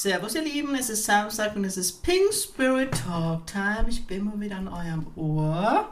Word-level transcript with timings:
Servus 0.00 0.36
ihr 0.36 0.42
Lieben, 0.42 0.76
es 0.76 0.90
ist 0.90 1.06
Samstag 1.06 1.56
und 1.56 1.64
es 1.64 1.76
ist 1.76 2.04
Pink 2.04 2.32
Spirit 2.32 2.92
Talk 2.92 3.44
Time. 3.48 3.86
Ich 3.88 4.06
bin 4.06 4.26
mal 4.26 4.38
wieder 4.38 4.54
an 4.54 4.68
eurem 4.68 5.08
Ohr. 5.16 5.88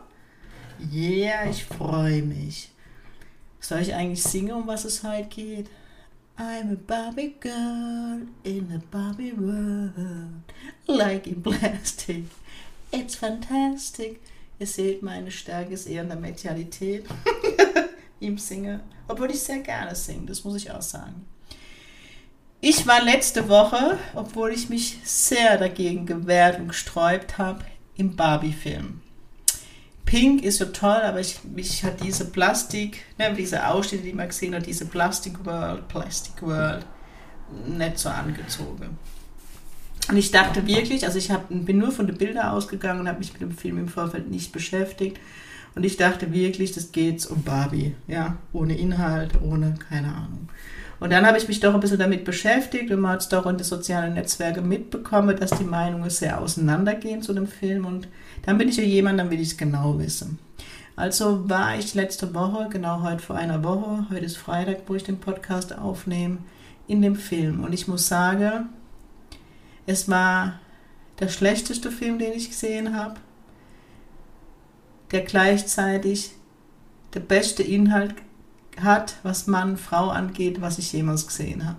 Yeah, 0.92 1.51
ich 1.51 1.64
freue 1.64 2.23
mich. 2.23 2.70
Soll 3.59 3.80
ich 3.80 3.92
eigentlich 3.92 4.23
singen, 4.23 4.52
um 4.52 4.69
was 4.69 4.84
es 4.84 5.02
heute 5.02 5.28
geht? 5.28 5.66
I'm 6.38 6.70
a 6.70 6.77
Barbie 6.87 7.34
girl 7.41 8.28
in 8.45 8.73
a 8.73 8.80
Barbie 8.92 9.33
world, 9.37 9.92
like 10.86 11.27
in 11.27 11.42
plastic. 11.42 12.27
It's 12.92 13.16
fantastic. 13.16 14.20
Ihr 14.61 14.69
seht, 14.69 15.02
meine 15.02 15.33
Stärke 15.33 15.75
ist 15.75 15.88
eher 15.88 16.02
in 16.02 16.11
der 16.11 16.16
Medialität. 16.16 17.06
Im 18.20 18.38
Singen. 18.38 18.83
Obwohl 19.09 19.33
ich 19.33 19.41
sehr 19.41 19.59
gerne 19.59 19.97
singe, 19.97 20.27
das 20.27 20.45
muss 20.45 20.55
ich 20.55 20.70
auch 20.70 20.80
sagen. 20.80 21.27
Ich 22.69 22.84
war 22.84 23.01
letzte 23.01 23.48
Woche, 23.48 23.97
obwohl 24.16 24.51
ich 24.51 24.69
mich 24.69 24.98
sehr 25.05 25.56
dagegen 25.56 26.05
gewehrt 26.05 26.59
und 26.59 26.66
gesträubt 26.66 27.39
habe, 27.39 27.61
im 27.97 28.17
Barbie-Film. 28.17 29.03
Pink 30.05 30.42
ist 30.42 30.59
so 30.59 30.64
toll, 30.64 31.00
aber 31.05 31.20
ich, 31.20 31.44
mich 31.44 31.84
hat 31.84 32.03
diese 32.03 32.25
Plastik, 32.25 33.05
ne, 33.19 33.33
diese 33.39 33.69
Ausschnitte, 33.69 34.03
die 34.03 34.12
man 34.12 34.27
gesehen 34.27 34.53
hat, 34.53 34.67
diese 34.67 34.84
Plastic 34.84 35.47
World, 35.47 35.87
Plastic 35.87 36.42
World, 36.42 36.84
nicht 37.69 38.00
so 38.00 38.09
angezogen. 38.09 38.98
Und 40.09 40.17
ich 40.17 40.33
dachte 40.33 40.67
wirklich, 40.67 41.05
also 41.05 41.19
ich 41.19 41.31
hab, 41.31 41.47
bin 41.48 41.78
nur 41.78 41.92
von 41.92 42.09
den 42.09 42.19
Bildern 42.19 42.48
ausgegangen 42.48 42.98
und 42.98 43.09
habe 43.09 43.20
mich 43.20 43.33
mit 43.33 43.42
dem 43.42 43.56
Film 43.56 43.78
im 43.78 43.89
Vorfeld 43.89 44.28
nicht 44.28 44.50
beschäftigt. 44.50 45.20
Und 45.77 45.84
ich 45.84 45.98
dachte 45.98 46.33
wirklich, 46.33 46.72
das 46.72 46.91
geht 46.91 47.25
um 47.27 47.44
Barbie, 47.44 47.94
ja, 48.09 48.39
ohne 48.53 48.77
Inhalt, 48.77 49.41
ohne 49.41 49.77
keine 49.89 50.09
Ahnung. 50.09 50.48
Und 50.98 51.12
dann 51.12 51.27
habe 51.27 51.36
ich 51.36 51.47
mich 51.47 51.61
doch 51.61 51.75
ein 51.75 51.80
bisschen 51.80 51.98
damit 51.98 52.25
beschäftigt 52.25 52.91
und 52.91 53.00
man 53.00 53.12
hat 53.12 53.20
es 53.20 53.28
doch 53.28 53.44
in 53.47 53.58
den 53.58 53.64
sozialen 53.64 54.14
Netzwerken 54.14 54.66
mitbekommen, 54.66 55.36
dass 55.36 55.50
die 55.50 55.64
Meinungen 55.64 56.08
sehr 56.08 56.41
auseinandergehen 56.41 57.22
zu 57.22 57.34
dem 57.34 57.47
Film. 57.47 57.84
Und 57.84 58.08
dann 58.47 58.56
bin 58.56 58.69
ich 58.69 58.78
ja 58.78 58.83
jemand, 58.83 59.20
dann 59.20 59.30
will 59.30 59.41
ich 59.41 59.48
es 59.48 59.56
genau 59.56 59.98
wissen. 59.98 60.38
Also 60.97 61.48
war 61.50 61.78
ich 61.78 61.94
letzte 61.94 62.34
Woche, 62.34 62.69
genau 62.70 63.03
heute 63.03 63.22
vor 63.22 63.36
einer 63.36 63.62
Woche, 63.62 64.06
heute 64.08 64.25
ist 64.25 64.38
Freitag, 64.38 64.78
wo 64.86 64.94
ich 64.94 65.05
den 65.05 65.20
Podcast 65.20 65.77
aufnehme, 65.77 66.38
in 66.86 67.03
dem 67.03 67.16
Film. 67.16 67.62
Und 67.62 67.75
ich 67.75 67.86
muss 67.86 68.08
sagen, 68.08 68.70
es 69.84 70.08
war 70.08 70.58
der 71.20 71.28
schlechteste 71.28 71.91
Film, 71.91 72.19
den 72.19 72.33
ich 72.33 72.48
gesehen 72.48 72.97
habe, 72.97 73.16
der 75.12 75.20
gleichzeitig 75.20 76.33
der 77.12 77.20
beste 77.20 77.62
Inhalt 77.62 78.14
hat, 78.82 79.16
was 79.22 79.46
Mann, 79.46 79.77
Frau 79.77 80.08
angeht, 80.08 80.60
was 80.60 80.78
ich 80.78 80.92
jemals 80.92 81.27
gesehen 81.27 81.66
habe. 81.66 81.78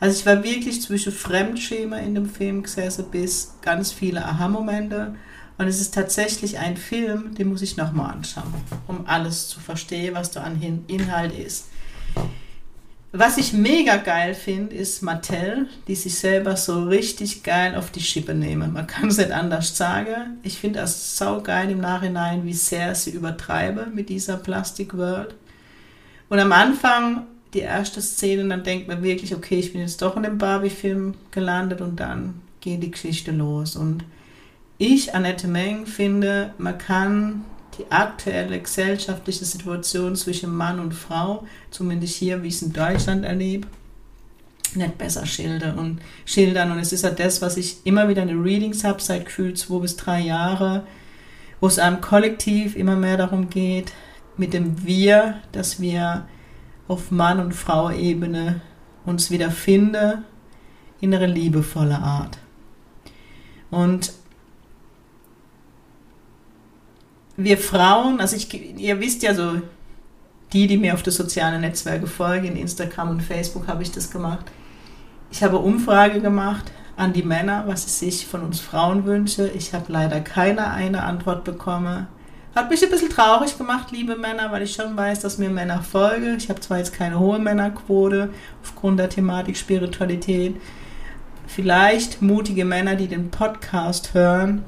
Also 0.00 0.18
ich 0.18 0.26
war 0.26 0.42
wirklich 0.44 0.82
zwischen 0.82 1.12
Fremdschema 1.12 1.96
in 1.98 2.14
dem 2.14 2.28
Film 2.28 2.62
gesessen 2.62 3.06
bis 3.10 3.54
ganz 3.62 3.92
viele 3.92 4.24
Aha-Momente. 4.24 5.14
Und 5.56 5.68
es 5.68 5.80
ist 5.80 5.94
tatsächlich 5.94 6.58
ein 6.58 6.76
Film, 6.76 7.34
den 7.36 7.48
muss 7.48 7.62
ich 7.62 7.76
nochmal 7.76 8.12
anschauen, 8.12 8.52
um 8.88 9.06
alles 9.06 9.48
zu 9.48 9.60
verstehen, 9.60 10.14
was 10.14 10.32
da 10.32 10.42
an 10.42 10.60
Inhalt 10.88 11.32
ist. 11.38 11.66
Was 13.16 13.38
ich 13.38 13.52
mega 13.52 13.96
geil 13.98 14.34
finde, 14.34 14.74
ist 14.74 15.00
Mattel, 15.00 15.68
die 15.86 15.94
sich 15.94 16.18
selber 16.18 16.56
so 16.56 16.82
richtig 16.82 17.44
geil 17.44 17.76
auf 17.76 17.92
die 17.92 18.02
Schippe 18.02 18.34
nehmen. 18.34 18.72
Man 18.72 18.88
kann 18.88 19.06
es 19.06 19.18
nicht 19.18 19.30
anders 19.30 19.76
sagen. 19.76 20.38
Ich 20.42 20.58
finde 20.58 20.80
das 20.80 21.16
sau 21.16 21.40
geil 21.40 21.70
im 21.70 21.78
Nachhinein, 21.78 22.44
wie 22.44 22.54
sehr 22.54 22.92
sie 22.96 23.10
übertreibe 23.10 23.86
mit 23.86 24.08
dieser 24.08 24.36
Plastic 24.36 24.96
World. 24.96 25.36
Und 26.28 26.38
am 26.38 26.52
Anfang, 26.52 27.26
die 27.52 27.60
erste 27.60 28.02
Szene, 28.02 28.46
dann 28.48 28.64
denkt 28.64 28.88
man 28.88 29.02
wirklich, 29.02 29.34
okay, 29.34 29.58
ich 29.58 29.72
bin 29.72 29.80
jetzt 29.80 30.02
doch 30.02 30.16
in 30.16 30.24
dem 30.24 30.38
Barbie-Film 30.38 31.14
gelandet 31.30 31.80
und 31.80 32.00
dann 32.00 32.40
geht 32.60 32.82
die 32.82 32.90
Geschichte 32.90 33.30
los. 33.30 33.76
Und 33.76 34.04
ich, 34.78 35.14
Annette 35.14 35.46
Meng, 35.46 35.86
finde, 35.86 36.52
man 36.58 36.78
kann 36.78 37.44
die 37.78 37.90
aktuelle 37.90 38.60
gesellschaftliche 38.60 39.44
Situation 39.44 40.16
zwischen 40.16 40.54
Mann 40.54 40.80
und 40.80 40.92
Frau, 40.92 41.46
zumindest 41.70 42.16
hier, 42.16 42.42
wie 42.42 42.48
ich 42.48 42.54
es 42.54 42.62
in 42.62 42.72
Deutschland 42.72 43.24
erlebe, 43.24 43.66
nicht 44.74 44.98
besser 44.98 45.26
schildern 45.26 45.78
und 45.78 46.00
schildern. 46.24 46.72
Und 46.72 46.78
es 46.78 46.92
ist 46.92 47.02
ja 47.02 47.10
halt 47.10 47.20
das, 47.20 47.42
was 47.42 47.56
ich 47.56 47.78
immer 47.84 48.08
wieder 48.08 48.22
in 48.22 48.28
den 48.28 48.42
Readings 48.42 48.84
habe, 48.84 49.00
seit 49.00 49.26
gefühlt 49.26 49.58
zwei 49.58 49.78
bis 49.78 49.96
drei 49.96 50.20
Jahren, 50.20 50.82
wo 51.60 51.66
es 51.66 51.78
einem 51.78 52.00
kollektiv 52.00 52.76
immer 52.76 52.96
mehr 52.96 53.16
darum 53.16 53.50
geht, 53.50 53.92
mit 54.36 54.52
dem 54.52 54.84
Wir, 54.84 55.40
dass 55.52 55.80
wir 55.80 56.26
auf 56.88 57.10
Mann- 57.10 57.40
und 57.40 57.54
Frau-Ebene 57.54 58.60
uns 59.06 59.30
wieder 59.30 59.50
finden 59.50 60.24
in 61.00 61.14
einer 61.14 61.26
liebevollen 61.26 61.92
Art. 61.92 62.38
Und 63.70 64.12
wir 67.36 67.58
Frauen, 67.58 68.20
also 68.20 68.36
ich, 68.36 68.52
ihr 68.78 69.00
wisst 69.00 69.22
ja 69.22 69.34
so, 69.34 69.60
die, 70.52 70.66
die 70.66 70.76
mir 70.76 70.94
auf 70.94 71.02
den 71.02 71.12
sozialen 71.12 71.60
Netzwerken 71.60 72.06
folgen, 72.06 72.46
in 72.46 72.56
Instagram 72.56 73.10
und 73.10 73.22
Facebook 73.22 73.66
habe 73.66 73.82
ich 73.82 73.90
das 73.90 74.10
gemacht. 74.10 74.46
Ich 75.30 75.42
habe 75.42 75.58
Umfrage 75.58 76.20
gemacht 76.20 76.70
an 76.96 77.12
die 77.12 77.24
Männer, 77.24 77.64
was 77.66 77.84
sie 77.84 78.06
sich 78.06 78.26
von 78.26 78.42
uns 78.42 78.60
Frauen 78.60 79.04
wünschen. 79.04 79.50
Ich 79.56 79.74
habe 79.74 79.92
leider 79.92 80.20
keine 80.20 80.70
eine 80.70 81.02
Antwort 81.02 81.42
bekommen. 81.42 82.06
Hat 82.54 82.70
mich 82.70 82.84
ein 82.84 82.90
bisschen 82.90 83.10
traurig 83.10 83.58
gemacht, 83.58 83.90
liebe 83.90 84.14
Männer, 84.14 84.52
weil 84.52 84.62
ich 84.62 84.74
schon 84.74 84.96
weiß, 84.96 85.18
dass 85.18 85.38
mir 85.38 85.50
Männer 85.50 85.82
folgen. 85.82 86.36
Ich 86.36 86.48
habe 86.48 86.60
zwar 86.60 86.78
jetzt 86.78 86.92
keine 86.92 87.18
hohe 87.18 87.40
Männerquote 87.40 88.30
aufgrund 88.62 89.00
der 89.00 89.08
Thematik 89.08 89.56
Spiritualität. 89.56 90.60
Vielleicht 91.48 92.22
mutige 92.22 92.64
Männer, 92.64 92.94
die 92.94 93.08
den 93.08 93.32
Podcast 93.32 94.14
hören, 94.14 94.64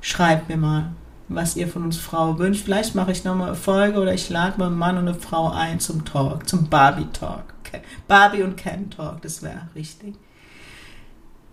schreibt 0.00 0.48
mir 0.48 0.56
mal, 0.56 0.90
was 1.28 1.54
ihr 1.54 1.68
von 1.68 1.84
uns 1.84 1.96
Frau 1.96 2.40
wünscht. 2.40 2.64
Vielleicht 2.64 2.96
mache 2.96 3.12
ich 3.12 3.22
nochmal 3.22 3.48
eine 3.48 3.56
Folge 3.56 4.00
oder 4.00 4.12
ich 4.12 4.28
lade 4.28 4.58
mal 4.58 4.66
einen 4.66 4.76
Mann 4.76 4.98
und 4.98 5.06
eine 5.06 5.14
Frau 5.14 5.52
ein 5.52 5.78
zum 5.78 6.04
Talk, 6.04 6.48
zum 6.48 6.68
Barbie 6.68 7.06
Talk. 7.12 7.54
Okay. 7.64 7.82
Barbie 8.08 8.42
und 8.42 8.56
Ken 8.56 8.90
Talk, 8.90 9.22
das 9.22 9.44
wäre 9.44 9.68
richtig. 9.76 10.16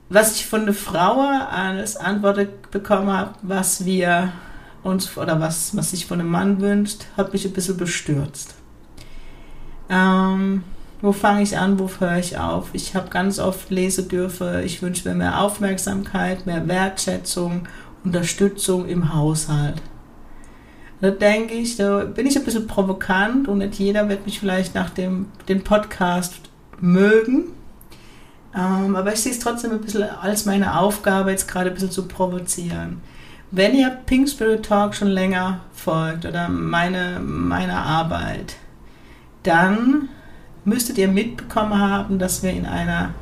Was 0.09 0.35
ich 0.35 0.47
von 0.47 0.65
der 0.65 0.73
Frau 0.73 1.21
als 1.21 1.95
Antwort 1.95 2.71
bekommen 2.71 3.11
habe, 3.11 3.35
was 3.43 3.85
wir 3.85 4.33
uns 4.84 5.18
oder 5.18 5.40
was, 5.40 5.75
was 5.75 5.92
sich 5.92 6.06
von 6.06 6.19
einem 6.19 6.30
Mann 6.30 6.62
wünscht, 6.62 7.06
hat 7.18 7.34
mich 7.34 7.46
ein 7.46 7.53
bisschen 7.53 7.78
bestürzt. 7.78 8.56
Ähm, 9.90 10.64
wo 11.02 11.12
fange 11.12 11.42
ich 11.42 11.58
an, 11.58 11.80
wo 11.80 11.90
höre 12.00 12.18
ich 12.18 12.38
auf? 12.38 12.69
Ich 12.74 12.96
habe 12.96 13.09
ganz 13.09 13.40
oft 13.40 13.69
lesen 13.69 14.08
dürfen, 14.08 14.64
ich 14.64 14.81
wünsche 14.81 15.08
mir 15.08 15.16
mehr 15.16 15.42
Aufmerksamkeit, 15.42 16.46
mehr 16.46 16.68
Wertschätzung, 16.68 17.68
Unterstützung 18.03 18.88
im 18.88 19.14
Haushalt. 19.14 19.81
Da 21.02 21.09
denke 21.09 21.56
ich, 21.56 21.78
da 21.78 22.03
bin 22.03 22.28
ich 22.28 22.38
ein 22.38 22.44
bisschen 22.44 22.68
provokant 22.68 23.48
und 23.48 23.58
nicht 23.58 23.75
jeder 23.75 24.08
wird 24.08 24.25
mich 24.28 24.40
vielleicht 24.40 24.75
nach 24.75 24.92
dem 24.92 25.28
den 25.48 25.63
Podcast 25.63 26.36
mögen. 26.80 27.46
Ähm, 28.56 28.96
aber 28.96 29.13
ich 29.13 29.19
sehe 29.19 29.31
es 29.31 29.40
trotzdem 29.40 29.72
ein 29.72 29.81
bisschen 29.81 30.03
als 30.03 30.46
meine 30.46 30.77
Aufgabe, 30.77 31.31
jetzt 31.31 31.48
gerade 31.48 31.69
ein 31.69 31.74
bisschen 31.74 31.92
zu 31.92 32.07
provozieren. 32.07 33.01
Wenn 33.53 33.75
ihr 33.75 33.89
Pink 33.89 34.30
Spirit 34.30 34.65
Talk 34.65 34.95
schon 34.95 35.09
länger 35.09 35.59
folgt 35.74 36.25
oder 36.25 36.48
meine, 36.48 37.19
meine 37.19 37.75
Arbeit, 37.75 38.56
dann 39.44 40.07
müsstet 40.63 40.98
ihr 40.98 41.09
mitbekommen 41.09 41.77
haben, 41.77 42.18
dass 42.18 42.44
wir 42.44 42.51
in 42.51 42.65
einer 42.65 43.13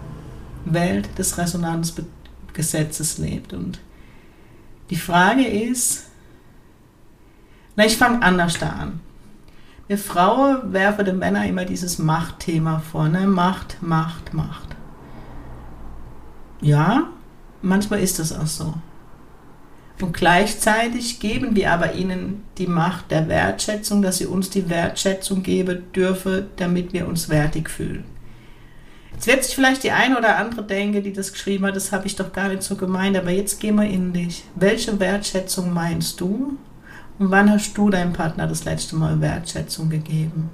Welt 0.66 1.18
des 1.18 1.40
Resonanzgesetzes 1.40 3.18
lebt. 3.18 3.54
Und 3.54 3.80
die 4.92 4.98
Frage 4.98 5.48
ist, 5.48 6.06
na, 7.76 7.86
ich 7.86 7.98
fange 7.98 8.22
anders 8.22 8.60
da 8.60 8.70
an. 8.70 9.00
Wir 9.88 9.98
Frauen 9.98 10.74
werfen 10.74 11.06
den 11.06 11.18
Männern 11.18 11.48
immer 11.48 11.66
dieses 11.66 11.98
Machtthema 11.98 12.80
vor, 12.80 13.10
ne? 13.10 13.26
Macht, 13.26 13.81
Macht, 13.81 14.36
Macht. 14.36 14.76
Ja, 16.62 17.08
manchmal 17.64 18.02
ist 18.02 18.20
das 18.20 18.31
auch 18.31 18.46
so. 18.46 18.76
Und 20.01 20.13
gleichzeitig 20.13 21.19
geben 21.19 21.56
wir 21.56 21.72
aber 21.72 21.94
ihnen 21.94 22.44
die 22.57 22.68
Macht 22.68 23.12
der 23.12 23.28
Wertschätzung, 23.28 24.01
dass 24.01 24.19
sie 24.19 24.28
uns 24.28 24.50
die 24.50 24.69
Wertschätzung 24.69 25.44
geben 25.44 25.84
dürfen, 25.94 26.48
damit 26.56 26.94
wir 26.94 27.07
uns 27.07 27.28
wertig 27.28 27.69
fühlen. 27.69 28.06
Jetzt 29.13 29.28
wird 29.28 29.44
sich 29.44 29.56
vielleicht 29.56 29.84
die 29.84 29.92
eine 29.92 30.18
oder 30.18 30.38
andere 30.38 30.63
denken, 30.63 31.04
die 31.04 31.12
das 31.12 31.34
geschrieben 31.34 31.66
hat, 31.66 31.75
das 31.75 31.92
habe 31.92 32.07
ich 32.07 32.16
doch 32.16 32.31
gar 32.31 32.48
nicht 32.48 32.63
so 32.63 32.78
gemeint, 32.78 33.18
aber 33.18 33.31
jetzt 33.31 33.60
gehen 33.60 33.75
wir 33.75 33.84
in 33.84 34.13
dich. 34.13 34.46
Welche 34.56 34.98
Wertschätzung 34.98 35.74
meinst 35.74 36.22
du 36.22 36.57
Und 37.18 37.30
wann 37.31 37.52
hast 37.52 37.74
du 37.74 37.90
deinem 37.90 38.13
Partner 38.13 38.48
das 38.48 38.63
letzte 38.63 38.95
Mal 38.95 39.19
Wertschätzung 39.19 39.90
gegeben? 39.90 40.50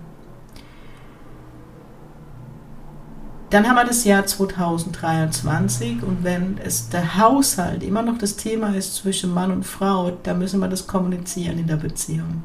Dann 3.49 3.67
haben 3.67 3.75
wir 3.75 3.85
das 3.85 4.03
Jahr 4.03 4.25
2023 4.25 6.01
und 6.01 6.23
wenn 6.23 6.57
es 6.63 6.89
der 6.89 7.17
Haushalt 7.17 7.83
immer 7.83 8.01
noch 8.01 8.17
das 8.17 8.35
Thema 8.35 8.75
ist 8.75 8.95
zwischen 8.95 9.33
Mann 9.33 9.51
und 9.51 9.65
Frau, 9.65 10.11
dann 10.23 10.39
müssen 10.39 10.59
wir 10.59 10.67
das 10.67 10.87
kommunizieren 10.87 11.59
in 11.59 11.67
der 11.67 11.75
Beziehung. 11.75 12.43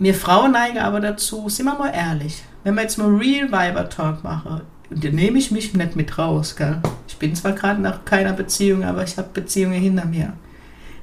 Wir 0.00 0.14
Frauen 0.14 0.52
neigen 0.52 0.78
aber 0.78 1.00
dazu, 1.00 1.48
sind 1.48 1.66
wir 1.66 1.74
mal 1.74 1.92
ehrlich, 1.94 2.42
wenn 2.64 2.74
wir 2.74 2.82
jetzt 2.82 2.98
mal 2.98 3.08
Real 3.08 3.48
Viber 3.48 3.88
Talk 3.88 4.24
machen, 4.24 4.62
dann 4.90 5.14
nehme 5.14 5.38
ich 5.38 5.50
mich 5.50 5.74
nicht 5.74 5.96
mit 5.96 6.18
raus, 6.18 6.56
gell? 6.56 6.80
Ich 7.06 7.16
bin 7.18 7.34
zwar 7.34 7.52
gerade 7.52 7.80
nach 7.80 8.04
keiner 8.04 8.32
Beziehung, 8.32 8.84
aber 8.84 9.02
ich 9.04 9.18
habe 9.18 9.28
Beziehungen 9.32 9.80
hinter 9.80 10.04
mir. 10.04 10.32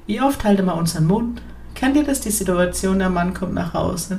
Wie 0.06 0.20
oft 0.20 0.44
halten 0.44 0.66
wir 0.66 0.74
unseren 0.74 1.06
Mund? 1.06 1.42
Kennt 1.74 1.96
ihr 1.96 2.04
das, 2.04 2.20
die 2.20 2.30
Situation, 2.30 2.98
der 2.98 3.10
Mann 3.10 3.34
kommt 3.34 3.54
nach 3.54 3.74
Hause? 3.74 4.18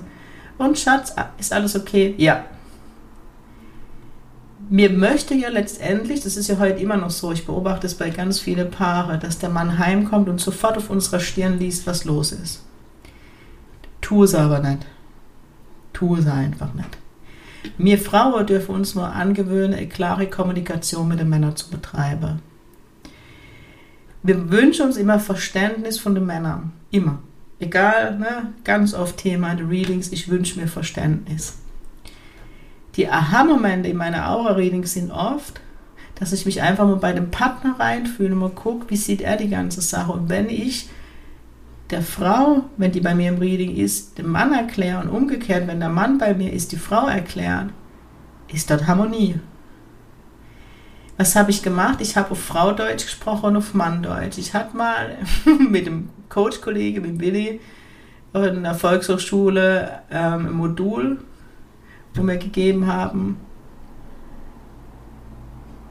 Und 0.57 0.78
Schatz, 0.78 1.13
ist 1.38 1.54
alles 1.54 1.75
okay? 1.75 2.13
Ja. 2.18 2.44
Mir 4.69 4.90
möchte 4.90 5.34
ja 5.34 5.48
letztendlich, 5.50 6.22
das 6.22 6.36
ist 6.36 6.50
ja 6.50 6.60
heute 6.60 6.81
immer 6.81 6.98
noch 6.98 7.10
so, 7.10 7.31
ich 7.31 7.46
beobachte 7.46 7.88
es 7.88 7.96
bei 7.96 8.10
ganz 8.10 8.40
vielen 8.40 8.69
Paaren, 8.69 9.19
dass 9.19 9.40
der 9.40 9.50
Mann 9.50 9.80
heimkommt 9.80 10.28
und 10.28 10.42
sofort 10.42 10.78
auf 10.78 10.90
unserer 10.90 11.22
Stirn 11.22 11.58
liest, 11.58 11.88
was 11.88 12.04
los 12.04 12.34
ist. 12.34 12.66
Tu 14.02 14.24
es 14.24 14.36
aber 14.36 14.60
nicht. 14.60 14.86
Tu 15.94 16.16
es 16.16 16.28
einfach 16.28 16.74
nicht. 16.74 16.98
Wir 17.78 17.98
Frauen 17.98 18.46
dürfen 18.46 18.75
uns 18.75 18.94
nur 18.94 19.08
angewöhnen, 19.08 19.74
eine 19.74 19.88
klare 19.88 20.28
Kommunikation 20.28 21.08
mit 21.08 21.19
den 21.19 21.30
Männern 21.30 21.56
zu 21.56 21.69
betreiben. 21.69 22.42
Wir 24.24 24.52
wünschen 24.52 24.88
uns 24.88 24.98
immer 24.98 25.19
Verständnis 25.19 25.98
von 25.98 26.14
den 26.14 26.25
Männern. 26.25 26.74
Immer. 26.92 27.19
Egal, 27.60 28.19
ne? 28.19 28.54
ganz 28.66 28.94
oft 28.94 29.18
Thema 29.18 29.52
in 29.54 29.68
Readings, 29.68 30.12
ich 30.12 30.30
wünsche 30.30 30.60
mir 30.60 30.68
Verständnis. 30.68 31.58
Die 32.98 33.08
Aha-Momente 33.08 33.90
in 33.90 33.98
meiner 33.98 34.32
Aura-Readings 34.32 34.94
sind 34.94 35.12
oft, 35.12 35.62
dass 36.16 36.34
ich 36.34 36.48
mich 36.48 36.64
einfach 36.64 36.86
mal 36.86 36.96
bei 36.96 37.14
dem 37.14 37.30
Partner 37.30 37.80
reinfühle 37.80 38.34
und 38.34 38.40
mal 38.40 38.50
gucke, 38.50 38.90
wie 38.90 38.98
sieht 38.98 39.22
er 39.22 39.38
die 39.38 39.50
ganze 39.50 39.82
Sache. 39.82 40.12
Und 40.12 40.30
wenn 40.30 40.50
ich 40.50 40.90
der 41.92 42.02
Frau, 42.02 42.66
wenn 42.76 42.92
die 42.92 43.00
bei 43.00 43.14
mir 43.14 43.30
im 43.30 43.38
Reading 43.38 43.76
ist, 43.76 44.18
dem 44.18 44.32
Mann 44.32 44.52
erklären 44.52 45.08
und 45.08 45.16
umgekehrt, 45.16 45.68
wenn 45.68 45.80
der 45.80 45.90
Mann 45.90 46.18
bei 46.18 46.34
mir 46.34 46.52
ist, 46.52 46.72
die 46.72 46.78
Frau 46.78 47.08
erklären, 47.08 47.72
ist 48.52 48.72
dort 48.72 48.88
Harmonie. 48.88 49.40
Was 51.18 51.36
habe 51.36 51.52
ich 51.52 51.62
gemacht? 51.62 52.00
Ich 52.02 52.18
habe 52.18 52.32
auf 52.32 52.44
Frau 52.44 52.74
Deutsch 52.74 53.06
gesprochen 53.06 53.46
und 53.48 53.58
auf 53.58 53.74
Mann 53.74 54.02
Deutsch. 54.02 54.38
Ich 54.38 54.54
hatte 54.54 54.76
mal 54.76 55.18
mit 55.70 55.86
dem 55.86 56.10
Coach-Kollege, 56.30 57.00
mit 57.02 57.20
Willi, 57.20 57.62
in 58.34 58.64
der 58.64 58.76
Volkshochschule 58.76 60.02
ähm, 60.12 60.48
ein 60.48 60.54
Modul, 60.54 61.20
wo 62.18 62.24
wir 62.24 62.38
gegeben 62.38 62.88
haben, 62.88 63.38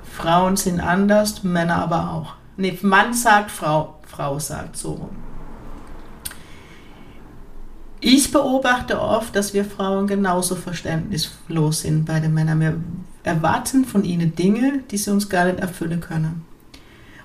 Frauen 0.02 0.56
sind 0.56 0.80
anders, 0.80 1.44
Männer 1.44 1.76
aber 1.76 2.10
auch. 2.12 2.34
Nee, 2.56 2.78
Mann 2.82 3.12
sagt 3.12 3.50
Frau, 3.50 3.98
Frau 4.06 4.38
sagt 4.38 4.76
so 4.76 4.92
rum. 4.92 5.10
Ich 8.00 8.30
beobachte 8.30 9.00
oft, 9.00 9.34
dass 9.34 9.52
wir 9.52 9.64
Frauen 9.64 10.06
genauso 10.06 10.54
verständnislos 10.54 11.80
sind 11.80 12.04
bei 12.04 12.20
den 12.20 12.34
Männern. 12.34 12.60
Wir 12.60 12.80
erwarten 13.24 13.84
von 13.84 14.04
ihnen 14.04 14.34
Dinge, 14.34 14.80
die 14.90 14.96
sie 14.96 15.10
uns 15.10 15.28
gar 15.28 15.46
nicht 15.46 15.58
erfüllen 15.60 16.00
können. 16.00 16.44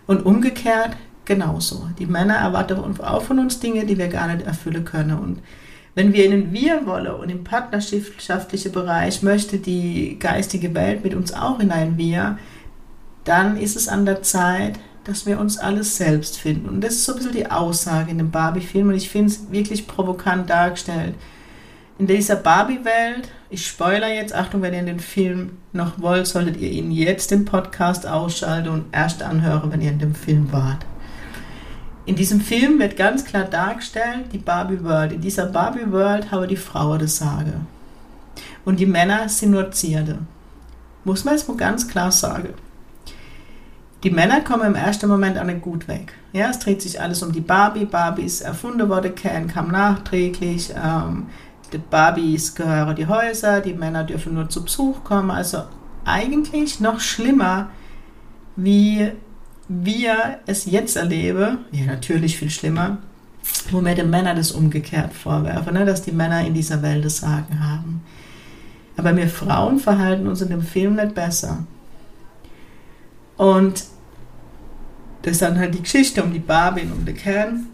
Und 0.08 0.26
umgekehrt 0.26 0.98
genauso. 1.26 1.88
Die 2.00 2.06
Männer 2.06 2.36
erwarten 2.36 3.00
auch 3.00 3.22
von 3.22 3.40
uns 3.40 3.60
Dinge, 3.60 3.86
die 3.86 3.98
wir 3.98 4.08
gar 4.08 4.28
nicht 4.28 4.46
erfüllen 4.46 4.84
können. 4.84 5.18
Und 5.18 5.40
wenn 5.94 6.14
wir 6.14 6.26
in 6.26 6.32
den 6.32 6.54
Wir-Wolle 6.54 7.16
und 7.18 7.30
im 7.30 7.44
partnerschaftlichen 7.44 8.72
Bereich 8.72 9.24
möchte 9.24 9.58
die 9.58 10.18
geistige 10.20 10.74
Welt 10.74 11.04
mit 11.04 11.14
uns 11.14 11.34
auch 11.34 11.60
in 11.60 11.72
ein 11.72 11.98
Wir, 11.98 12.38
dann 13.26 13.58
ist 13.58 13.76
es 13.76 13.88
an 13.88 14.06
der 14.06 14.22
Zeit, 14.22 14.80
dass 15.04 15.26
wir 15.26 15.40
uns 15.40 15.58
alles 15.58 15.98
selbst 15.98 16.38
finden. 16.38 16.70
Und 16.70 16.82
das 16.82 16.94
ist 16.94 17.06
so 17.06 17.14
ein 17.14 17.18
bisschen 17.18 17.34
die 17.34 17.50
Aussage 17.50 18.12
in 18.12 18.18
dem 18.20 18.32
Barbie-Film 18.32 18.90
und 18.90 18.96
ich 18.96 19.10
finde 19.10 19.32
es 19.32 19.52
wirklich 19.52 19.88
provokant 19.88 20.50
dargestellt. 20.50 21.16
In 21.98 22.08
dieser 22.08 22.36
Barbie-Welt, 22.36 23.30
ich 23.50 23.68
spoiler 23.68 24.14
jetzt, 24.14 24.34
Achtung, 24.34 24.62
wenn 24.62 24.74
ihr 24.74 24.82
den 24.84 25.00
Film 25.00 25.58
noch 25.74 26.02
wollt, 26.02 26.26
solltet 26.26 26.58
ihr 26.58 26.72
ihn 26.72 26.92
jetzt 26.92 27.32
den 27.32 27.46
Podcast 27.46 28.08
ausschalten 28.08 28.70
und 28.70 28.86
erst 28.92 29.22
anhören, 29.24 29.72
wenn 29.72 29.82
ihr 29.82 29.92
in 29.92 30.00
dem 30.00 30.16
Film 30.16 30.52
wart. 30.52 30.86
In 32.06 32.16
diesem 32.16 32.42
Film 32.42 32.80
wird 32.80 32.98
ganz 32.98 33.26
klar 33.26 33.44
dargestellt, 33.44 34.26
die 34.34 34.40
Barbie 34.40 34.84
World. 34.84 35.12
In 35.12 35.22
dieser 35.22 35.46
Barbie 35.46 35.92
World 35.92 36.32
habe 36.32 36.48
die 36.48 36.56
Frau 36.56 36.98
das 36.98 37.18
Sage. 37.18 37.54
Und 38.66 38.80
die 38.80 38.86
Männer 38.86 39.30
sind 39.30 39.52
nur 39.52 39.72
Zierde. 39.72 40.20
Muss 41.04 41.24
man 41.24 41.36
jetzt 41.36 41.48
mal 41.48 41.58
ganz 41.58 41.88
klar 41.88 42.12
sagen. 42.12 42.50
Die 44.04 44.10
Männer 44.10 44.42
kommen 44.42 44.66
im 44.66 44.76
ersten 44.76 45.08
Moment 45.08 45.38
auch 45.38 45.44
nicht 45.44 45.62
gut 45.62 45.88
weg. 45.88 46.14
Ja, 46.34 46.50
es 46.50 46.58
dreht 46.58 46.82
sich 46.82 47.00
alles 47.00 47.22
um 47.22 47.32
die 47.32 47.42
Barbie. 47.42 47.86
Barbie 47.86 48.24
ist 48.24 48.42
erfunden 48.42 48.90
worden, 48.90 49.14
Ken 49.14 49.48
kam 49.48 49.70
nachträglich. 49.70 50.74
Ähm, 50.76 51.28
die 51.72 51.78
Barbies 51.78 52.56
gehören 52.56 52.96
die 52.96 53.06
Häuser, 53.06 53.62
die 53.62 53.74
Männer 53.74 54.04
dürfen 54.04 54.34
nur 54.34 54.50
zu 54.50 54.64
Besuch 54.64 55.04
kommen. 55.04 55.30
Also 55.30 55.64
eigentlich 56.04 56.80
noch 56.80 57.00
schlimmer, 57.00 57.70
wie 58.56 59.12
wir 59.72 60.40
es 60.46 60.66
jetzt 60.66 60.98
erleben. 60.98 61.60
Ja, 61.72 61.86
natürlich 61.86 62.38
viel 62.38 62.50
schlimmer, 62.50 62.98
wo 63.72 63.82
wir 63.82 63.96
den 63.96 64.10
Männern 64.10 64.36
das 64.36 64.52
umgekehrt 64.52 65.14
vorwerfen, 65.14 65.74
ne? 65.74 65.86
dass 65.86 66.02
die 66.02 66.12
Männer 66.12 66.46
in 66.46 66.54
dieser 66.54 66.82
Welt 66.82 67.06
das 67.06 67.18
Sagen 67.18 67.60
haben. 67.64 68.04
Aber 68.98 69.16
wir 69.16 69.30
Frauen 69.30 69.80
verhalten 69.80 70.28
uns 70.28 70.42
in 70.42 70.50
dem 70.50 70.62
Film 70.62 70.96
nicht 70.96 71.16
besser. 71.16 71.66
Und 73.38 73.86
das 75.22 75.34
ist 75.34 75.42
dann 75.42 75.58
halt 75.58 75.74
die 75.74 75.82
Geschichte 75.82 76.24
um 76.24 76.34
die 76.34 76.40
Barbie 76.40 76.82
und 76.82 76.92
um 76.92 77.06
den 77.06 77.16
Kern. 77.16 77.68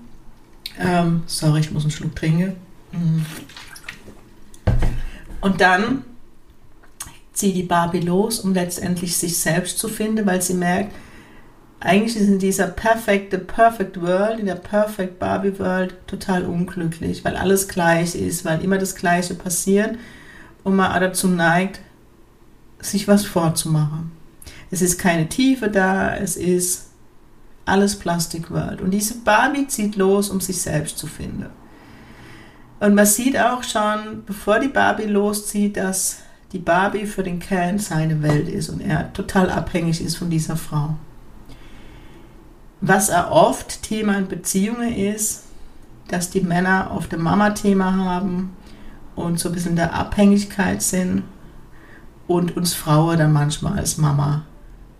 Ähm, 0.79 1.23
sorry, 1.25 1.61
ich 1.61 1.71
muss 1.71 1.83
einen 1.83 1.91
Schluck 1.91 2.15
trinken. 2.15 2.53
Mhm. 2.91 3.25
Und 5.41 5.61
dann 5.61 6.03
zieht 7.33 7.55
die 7.55 7.63
Barbie 7.63 7.99
los, 8.01 8.39
um 8.39 8.53
letztendlich 8.53 9.17
sich 9.17 9.37
selbst 9.37 9.79
zu 9.79 9.87
finden, 9.87 10.25
weil 10.25 10.41
sie 10.41 10.53
merkt, 10.53 10.93
eigentlich 11.79 12.15
ist 12.15 12.27
in 12.27 12.39
dieser 12.39 12.67
perfekte 12.67 13.37
Perfect 13.37 14.01
World, 14.01 14.39
in 14.39 14.47
der 14.47 14.55
Perfect 14.55 15.19
Barbie 15.19 15.59
World 15.59 15.95
total 16.07 16.43
unglücklich, 16.45 17.23
weil 17.23 17.35
alles 17.35 17.67
gleich 17.67 18.15
ist, 18.15 18.45
weil 18.45 18.63
immer 18.63 18.77
das 18.77 18.95
Gleiche 18.95 19.35
passiert 19.35 19.95
und 20.63 20.75
man 20.75 20.99
dazu 20.99 21.27
neigt, 21.27 21.79
sich 22.79 23.07
was 23.07 23.25
vorzumachen. 23.25 24.11
Es 24.71 24.81
ist 24.81 24.97
keine 24.97 25.29
Tiefe 25.29 25.69
da, 25.69 26.15
es 26.15 26.35
ist 26.35 26.87
alles 27.65 27.97
Plastic 27.97 28.49
World. 28.49 28.81
Und 28.81 28.91
diese 28.91 29.15
Barbie 29.19 29.67
zieht 29.67 29.95
los, 29.95 30.29
um 30.29 30.41
sich 30.41 30.61
selbst 30.61 30.97
zu 30.97 31.07
finden. 31.07 31.47
Und 32.79 32.95
man 32.95 33.05
sieht 33.05 33.37
auch 33.37 33.63
schon, 33.63 34.23
bevor 34.25 34.59
die 34.59 34.67
Barbie 34.67 35.05
loszieht, 35.05 35.77
dass 35.77 36.19
die 36.51 36.59
Barbie 36.59 37.05
für 37.05 37.23
den 37.23 37.39
Ken 37.39 37.77
seine 37.77 38.21
Welt 38.21 38.47
ist 38.47 38.69
und 38.69 38.81
er 38.81 39.11
total 39.13 39.49
abhängig 39.49 40.01
ist 40.01 40.15
von 40.15 40.29
dieser 40.29 40.55
Frau. 40.55 40.95
Was 42.81 43.09
er 43.09 43.31
oft 43.31 43.81
Thema 43.83 44.17
in 44.17 44.27
Beziehungen 44.27 44.93
ist, 44.93 45.43
dass 46.07 46.29
die 46.29 46.41
Männer 46.41 46.91
oft 46.95 47.13
ein 47.13 47.21
Mama-Thema 47.21 47.95
haben 47.95 48.55
und 49.15 49.39
so 49.39 49.49
ein 49.49 49.55
bisschen 49.55 49.71
in 49.71 49.77
der 49.77 49.93
Abhängigkeit 49.93 50.81
sind 50.81 51.23
und 52.27 52.55
uns 52.55 52.73
Frauen 52.73 53.17
dann 53.17 53.33
manchmal 53.33 53.77
als 53.77 53.97
Mama 53.97 54.43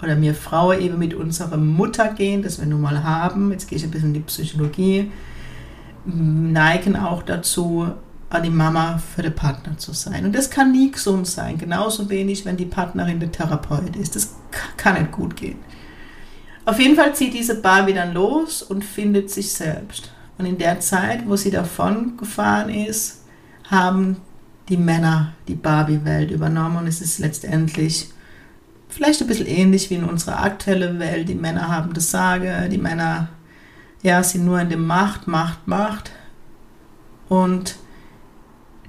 oder 0.02 0.20
wir 0.22 0.36
Frauen 0.36 0.80
eben 0.80 1.00
mit 1.00 1.14
unserer 1.14 1.58
Mutter 1.58 2.14
gehen, 2.14 2.44
das 2.44 2.60
wir 2.60 2.68
nun 2.68 2.82
mal 2.82 3.04
haben, 3.04 3.52
jetzt 3.52 3.68
gehe 3.68 3.78
ich 3.78 3.84
ein 3.84 3.92
bisschen 3.92 4.10
in 4.10 4.14
die 4.16 4.20
Psychologie, 4.22 5.12
neigen 6.06 6.96
auch 6.96 7.24
dazu, 7.24 7.88
die 8.44 8.50
Mama 8.50 8.98
für 8.98 9.22
den 9.22 9.34
Partner 9.34 9.78
zu 9.78 9.94
sein. 9.94 10.26
Und 10.26 10.36
das 10.36 10.50
kann 10.50 10.72
nie 10.72 10.92
gesund 10.92 11.28
sein, 11.28 11.58
genauso 11.58 12.10
wenig, 12.10 12.46
wenn 12.46 12.58
die 12.58 12.66
Partnerin 12.66 13.20
der 13.20 13.32
Therapeut 13.32 13.96
ist. 13.96 14.16
Das 14.16 14.36
kann 14.76 15.00
nicht 15.00 15.14
gut 15.14 15.36
gehen. 15.36 15.58
Auf 16.68 16.82
jeden 16.82 16.98
Fall 16.98 17.16
zieht 17.16 17.34
diese 17.34 17.62
Barbie 17.62 17.94
dann 17.94 18.14
los 18.14 18.62
und 18.62 18.84
findet 18.84 19.32
sich 19.32 19.54
selbst. 19.54 20.12
Und 20.38 20.46
in 20.46 20.58
der 20.58 20.82
Zeit, 20.82 21.26
wo 21.26 21.38
sie 21.38 21.50
davon 21.50 22.18
gefahren 22.18 22.70
ist, 22.70 23.22
haben 23.70 24.18
die 24.68 24.76
Männer 24.76 25.32
die 25.48 25.56
Barbie-Welt 25.56 26.30
übernommen 26.30 26.76
und 26.76 26.88
es 26.88 27.00
ist 27.00 27.20
letztendlich 27.20 28.10
vielleicht 28.90 29.22
ein 29.22 29.28
bisschen 29.28 29.48
ähnlich 29.48 29.90
wie 29.90 29.96
in 29.96 30.04
unserer 30.04 30.44
aktuellen 30.44 31.00
Welt. 31.00 31.30
Die 31.30 31.36
Männer 31.36 31.70
haben 31.70 31.94
das 31.94 32.12
Sage, 32.12 32.68
die 32.70 32.78
Männer 32.78 33.30
ja, 34.04 34.22
sind 34.22 34.44
nur 34.44 34.60
in 34.60 34.70
dem 34.70 34.86
Macht, 34.86 35.26
Macht, 35.26 35.70
Macht. 35.70 36.12
Und 37.30 37.78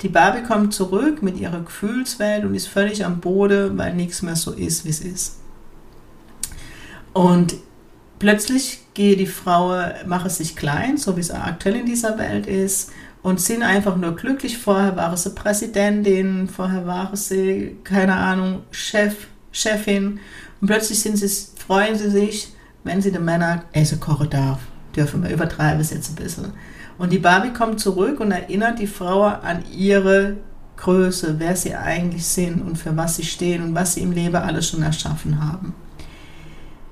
die 0.03 0.09
Barbie 0.09 0.43
kommt 0.43 0.75
zurück 0.75 1.23
mit 1.23 1.39
ihrer 1.39 1.61
Gefühlswelt 1.61 2.45
und 2.45 2.57
ist 2.57 2.67
völlig 2.67 3.05
am 3.05 3.21
Boden, 3.21 3.79
weil 3.79 3.95
nichts 3.95 4.23
mehr 4.23 4.35
so 4.35 4.51
ist, 4.51 4.85
wie 4.85 4.91
es 4.91 5.01
ist. 5.01 5.37
Und 7.13 7.55
plötzlich 8.19 8.81
gehe 8.95 9.17
die 9.17 9.27
Frau, 9.27 9.81
mache 10.07 10.31
sich 10.31 10.57
klein, 10.57 10.97
so 10.97 11.17
wie 11.17 11.21
es 11.21 11.31
aktuell 11.31 11.77
in 11.77 11.87
dieser 11.87 12.19
Welt 12.19 12.47
ist, 12.47 12.91
und 13.23 13.41
sind 13.41 13.63
einfach 13.63 13.97
nur 13.97 14.15
glücklich. 14.17 14.59
Vorher 14.59 14.97
war 14.97 15.17
sie 15.17 15.31
Präsidentin, 15.31 16.49
vorher 16.49 16.87
war 16.87 17.15
sie, 17.17 17.77
keine 17.85 18.15
Ahnung, 18.15 18.63
Chef, 18.71 19.27
Chefin. 19.53 20.21
Und 20.61 20.67
plötzlich 20.69 21.01
sind 21.01 21.17
sie, 21.17 21.29
freuen 21.57 21.97
sie 21.97 22.11
sich, 22.11 22.53
wenn 22.85 23.03
sie 23.03 23.13
den 23.13 23.25
Männern 23.25 23.63
Essen 23.73 24.01
kochen 24.01 24.31
darf. 24.31 24.61
Dürfen 24.95 25.23
wir 25.23 25.31
übertreiben 25.31 25.81
es 25.81 25.91
jetzt 25.91 26.11
ein 26.11 26.23
bisschen. 26.23 26.53
Und 26.97 27.13
die 27.13 27.19
Barbie 27.19 27.53
kommt 27.53 27.81
zurück 27.81 28.21
und 28.21 28.33
erinnert 28.33 28.79
die 28.79 28.87
Frau 28.87 29.25
an 29.25 29.65
ihre 29.73 30.37
Größe, 30.77 31.37
wer 31.39 31.57
sie 31.57 31.75
eigentlich 31.75 32.25
sind 32.25 32.63
und 32.63 32.77
für 32.77 32.97
was 32.97 33.17
sie 33.17 33.25
stehen 33.25 33.63
und 33.63 33.75
was 33.75 33.95
sie 33.95 34.03
im 34.03 34.13
Leben 34.13 34.37
alles 34.37 34.69
schon 34.69 34.83
erschaffen 34.83 35.45
haben. 35.45 35.75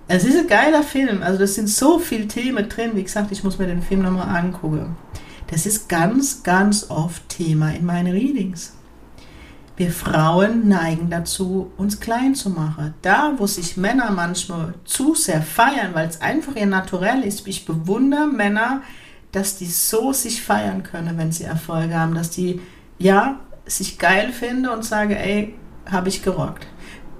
Es 0.08 0.24
ist 0.24 0.38
ein 0.38 0.46
geiler 0.46 0.84
Film, 0.84 1.22
also 1.22 1.38
das 1.38 1.56
sind 1.56 1.68
so 1.68 1.98
viele 1.98 2.28
Themen 2.28 2.68
drin. 2.68 2.92
Wie 2.94 3.02
gesagt, 3.02 3.32
ich 3.32 3.42
muss 3.42 3.58
mir 3.58 3.66
den 3.66 3.82
Film 3.82 4.02
nochmal 4.02 4.36
angucken. 4.36 4.96
Das 5.48 5.66
ist 5.66 5.88
ganz, 5.88 6.44
ganz 6.44 6.90
oft 6.90 7.28
Thema 7.28 7.70
in 7.70 7.84
meinen 7.84 8.12
Readings. 8.12 8.74
Wir 9.76 9.90
Frauen 9.90 10.68
neigen 10.68 11.10
dazu, 11.10 11.72
uns 11.76 11.98
klein 11.98 12.34
zu 12.36 12.50
machen. 12.50 12.94
Da, 13.02 13.34
wo 13.36 13.46
sich 13.46 13.76
Männer 13.76 14.10
manchmal 14.12 14.74
zu 14.84 15.14
sehr 15.14 15.42
feiern, 15.42 15.90
weil 15.92 16.08
es 16.08 16.20
einfach 16.20 16.54
ihr 16.54 16.66
Naturell 16.66 17.22
ist. 17.22 17.46
Ich 17.46 17.66
bewundere 17.66 18.28
Männer, 18.28 18.82
dass 19.32 19.58
die 19.58 19.66
so 19.66 20.12
sich 20.12 20.40
feiern 20.40 20.84
können, 20.84 21.18
wenn 21.18 21.32
sie 21.32 21.44
Erfolge 21.44 21.98
haben, 21.98 22.14
dass 22.14 22.30
die, 22.30 22.60
ja, 22.98 23.40
sich 23.66 23.98
geil 23.98 24.32
finden 24.32 24.68
und 24.68 24.84
sagen, 24.84 25.12
ey, 25.12 25.54
habe 25.90 26.08
ich 26.08 26.22
gerockt. 26.22 26.66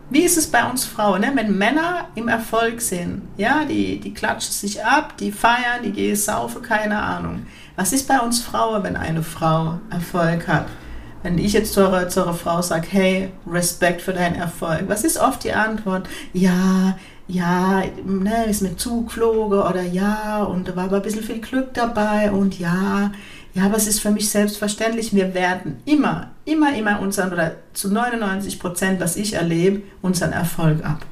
Wie 0.09 0.23
ist 0.23 0.39
es 0.39 0.47
bei 0.47 0.65
uns 0.65 0.85
Frauen? 0.85 1.23
Ne? 1.23 1.33
Wenn 1.35 1.59
Männer 1.59 2.07
im 2.15 2.29
Erfolg 2.29 2.81
sind, 2.81 3.23
ja, 3.37 3.65
die, 3.65 3.99
die 3.99 4.15
klatschen 4.15 4.53
sich 4.53 4.85
ab, 4.85 5.17
die 5.17 5.33
feiern, 5.33 5.83
die 5.85 5.91
gehen 5.91 6.15
saufen, 6.15 6.63
keine 6.63 7.01
Ahnung. 7.03 7.47
Was 7.75 7.93
ist 7.93 8.07
bei 8.07 8.21
uns 8.21 8.41
Frauen, 8.41 8.85
wenn 8.85 8.97
eine 8.97 9.25
Frau 9.25 9.81
Erfolg 9.91 10.47
hat? 10.47 10.67
Wenn 11.25 11.39
ich 11.39 11.55
jetzt 11.55 11.73
zu 11.73 11.89
einer, 11.89 12.09
zu 12.09 12.23
einer 12.23 12.35
Frau 12.35 12.63
sage, 12.63 12.87
hey, 12.89 13.33
Respekt 13.51 14.01
für 14.01 14.13
deinen 14.13 14.37
Erfolg, 14.37 14.85
was 14.87 15.03
ist 15.03 15.19
oft 15.19 15.43
die 15.43 15.53
Antwort? 15.53 16.09
Ja, 16.33 16.97
ja, 17.27 17.83
ne, 18.05 18.45
ist 18.49 18.63
mit 18.63 18.79
Zug 18.79 19.09
geflogen 19.09 19.59
oder 19.59 19.83
ja, 19.83 20.45
und 20.45 20.69
da 20.69 20.77
war 20.77 20.85
aber 20.85 20.97
ein 20.97 21.03
bisschen 21.03 21.25
viel 21.25 21.41
Glück 21.41 21.75
dabei 21.75 22.31
und 22.31 22.61
ja, 22.61 23.11
ja, 23.57 23.65
aber 23.65 23.79
es 23.79 23.87
ist 23.87 24.01
für 24.01 24.11
mich 24.11 24.29
selbstverständlich, 24.29 25.15
wir 25.15 25.33
werden 25.33 25.79
immer, 25.87 26.33
immer, 26.45 26.77
immer 26.77 27.01
unseren, 27.01 27.33
oder 27.33 27.57
zu 27.73 27.91
99 27.91 28.61
Prozent, 28.61 29.01
was 29.01 29.17
ich 29.17 29.33
erlebe, 29.33 29.81
unseren 30.03 30.33
Erfolg 30.33 30.85
ab. 30.85 31.07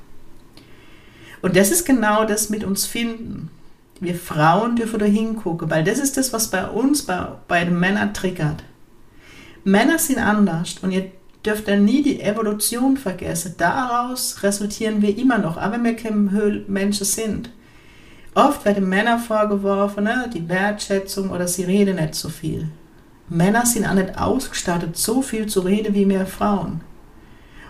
Und 1.41 1.57
das 1.57 1.71
ist 1.71 1.87
genau 1.87 2.27
das 2.27 2.51
mit 2.51 2.63
uns 2.63 2.85
finden. 2.85 3.49
Wir 3.99 4.15
Frauen 4.15 4.77
dürfen 4.77 4.99
da 4.99 5.07
hingucken, 5.07 5.71
weil 5.71 5.85
das 5.85 5.99
ist 5.99 6.19
das, 6.19 6.35
was 6.35 6.51
bei 6.51 6.67
uns, 6.67 7.07
bei, 7.07 7.29
bei 7.49 7.65
den 7.65 7.81
Männern 7.81 8.13
triggert. 8.13 8.63
Männer 9.65 9.99
sind 9.99 10.19
anders 10.19 10.75
und 10.83 10.91
ihr 10.91 11.13
dürft 11.47 11.67
dann 11.67 11.87
nie 11.87 12.03
die 12.03 12.21
Evolution 12.21 12.99
vergessen. 12.99 13.55
Daraus 13.57 14.43
resultieren 14.43 15.01
wir 15.01 15.17
immer 15.17 15.39
noch, 15.39 15.57
aber 15.57 15.83
wir 15.83 15.97
keine 15.97 16.63
Menschen 16.69 17.07
sind. 17.07 17.49
Oft 18.35 18.65
werden 18.65 18.89
Männer 18.89 19.21
vorgeworfen, 19.21 20.05
ne, 20.05 20.29
die 20.33 20.49
Wertschätzung 20.49 21.31
oder 21.31 21.47
sie 21.47 21.63
reden 21.63 21.97
nicht 21.97 22.17
so 22.17 22.29
viel. 22.29 22.69
Männer 23.29 23.65
sind 23.65 23.87
auch 23.87 23.95
nicht 23.95 24.19
ausgestattet, 24.19 24.97
so 24.97 25.23
viel 25.23 25.47
zu 25.47 25.61
reden 25.61 25.95
wie 25.95 26.09
wir 26.09 26.27
Frauen. 26.27 26.81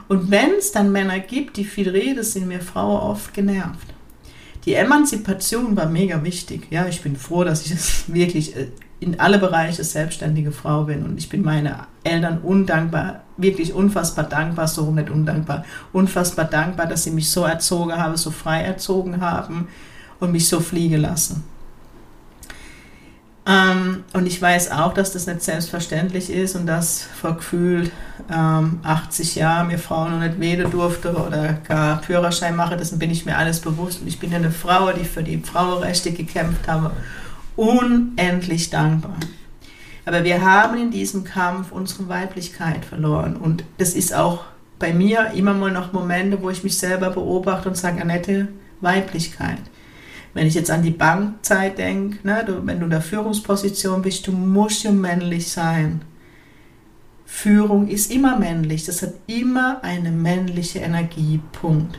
Und 0.09 0.30
wenn 0.30 0.52
es 0.59 0.73
dann 0.73 0.90
Männer 0.90 1.21
gibt, 1.21 1.59
die 1.59 1.64
viel 1.64 1.90
reden, 1.90 2.25
sind 2.25 2.49
wir 2.49 2.61
Frauen 2.61 3.00
oft 3.00 3.35
genervt. 3.35 3.88
Die 4.64 4.75
Emanzipation 4.75 5.76
war 5.76 5.87
mega 5.87 6.25
wichtig. 6.25 6.68
Ja, 6.71 6.87
ich 6.87 7.02
bin 7.02 7.16
froh, 7.16 7.44
dass 7.44 7.66
ich 7.66 7.73
es 7.73 8.12
wirklich 8.12 8.56
äh, 8.56 8.68
in 9.00 9.21
alle 9.21 9.38
Bereiche 9.38 9.85
selbstständige 9.85 10.50
Frau 10.50 10.85
bin 10.85 11.04
und 11.04 11.18
ich 11.18 11.28
bin 11.28 11.42
meinen 11.42 11.75
Eltern 12.04 12.38
undankbar, 12.38 13.25
wirklich 13.37 13.75
unfassbar 13.75 14.25
dankbar, 14.25 14.66
so 14.66 14.90
nicht 14.90 15.11
undankbar, 15.11 15.66
unfassbar 15.92 16.47
dankbar, 16.47 16.87
dass 16.87 17.04
sie 17.04 17.11
mich 17.11 17.30
so 17.30 17.44
erzogen 17.44 17.92
haben, 17.92 18.16
so 18.16 18.30
frei 18.30 18.62
erzogen 18.62 19.21
haben 19.21 19.68
und 20.21 20.33
mich 20.33 20.49
so 20.49 20.61
fliegen 20.61 21.00
lassen. 21.00 21.44
Ähm, 23.47 24.04
und 24.14 24.26
ich 24.26 24.40
weiß 24.40 24.71
auch, 24.71 24.94
dass 24.94 25.12
das 25.12 25.26
nicht 25.26 25.42
selbstverständlich 25.42 26.30
ist 26.30 26.56
und 26.56 26.66
dass 26.66 27.02
vor 27.02 27.37
gefühlt 27.37 27.92
ähm, 28.33 28.80
80 28.83 29.35
Jahren 29.35 29.66
mir 29.66 29.78
Frauen 29.78 30.12
noch 30.12 30.26
nicht 30.26 30.40
wählen 30.40 30.71
durfte 30.71 31.14
oder 31.14 31.52
gar 31.68 32.02
Führerschein 32.02 32.56
mache, 32.56 32.76
dessen 32.76 32.99
bin 32.99 33.11
ich 33.11 33.26
mir 33.26 33.37
alles 33.37 33.61
bewusst. 33.61 34.00
Und 34.00 34.09
ich 34.09 34.18
bin 34.18 34.33
eine 34.33 34.50
Frau, 34.50 34.92
die 34.92 35.04
für 35.04 35.23
die 35.23 35.38
Frauenrechte 35.38 36.12
gekämpft 36.12 36.66
habe. 36.68 36.92
Unendlich 37.56 38.71
dankbar. 38.71 39.16
Aber 40.06 40.25
wir 40.25 40.42
haben 40.42 40.78
in 40.78 40.90
diesem 40.90 41.25
Kampf 41.25 41.71
unsere 41.71 42.09
Weiblichkeit 42.09 42.85
verloren. 42.85 43.37
Und 43.37 43.64
das 43.76 43.94
ist 43.94 44.14
auch 44.14 44.44
bei 44.78 44.92
mir 44.92 45.33
immer 45.35 45.54
mal 45.54 45.71
noch 45.71 45.92
Momente, 45.92 46.40
wo 46.42 46.50
ich 46.50 46.64
mich 46.64 46.78
selber 46.78 47.11
beobachte 47.11 47.68
und 47.68 47.76
sage, 47.76 48.00
Annette, 48.00 48.49
Weiblichkeit. 48.80 49.61
Wenn 50.34 50.48
ich 50.48 50.54
jetzt 50.54 50.70
an 50.70 50.82
die 50.82 50.90
Bankzeit 50.90 51.78
denke, 51.78 52.18
ne, 52.26 52.44
wenn 52.64 52.80
du 52.80 52.84
in 52.84 52.90
der 52.90 53.00
Führungsposition 53.00 54.02
bist, 54.02 54.26
du 54.26 54.32
musst 54.32 54.82
ja 54.82 54.90
männlich 54.90 55.48
sein. 55.48 56.02
Führung 57.24 57.88
ist 57.88 58.10
immer 58.12 58.38
männlich, 58.38 58.84
das 58.84 59.02
hat 59.02 59.14
immer 59.26 59.82
eine 59.82 60.10
männliche 60.10 60.80
Energie, 60.80 61.40
Punkt. 61.52 61.98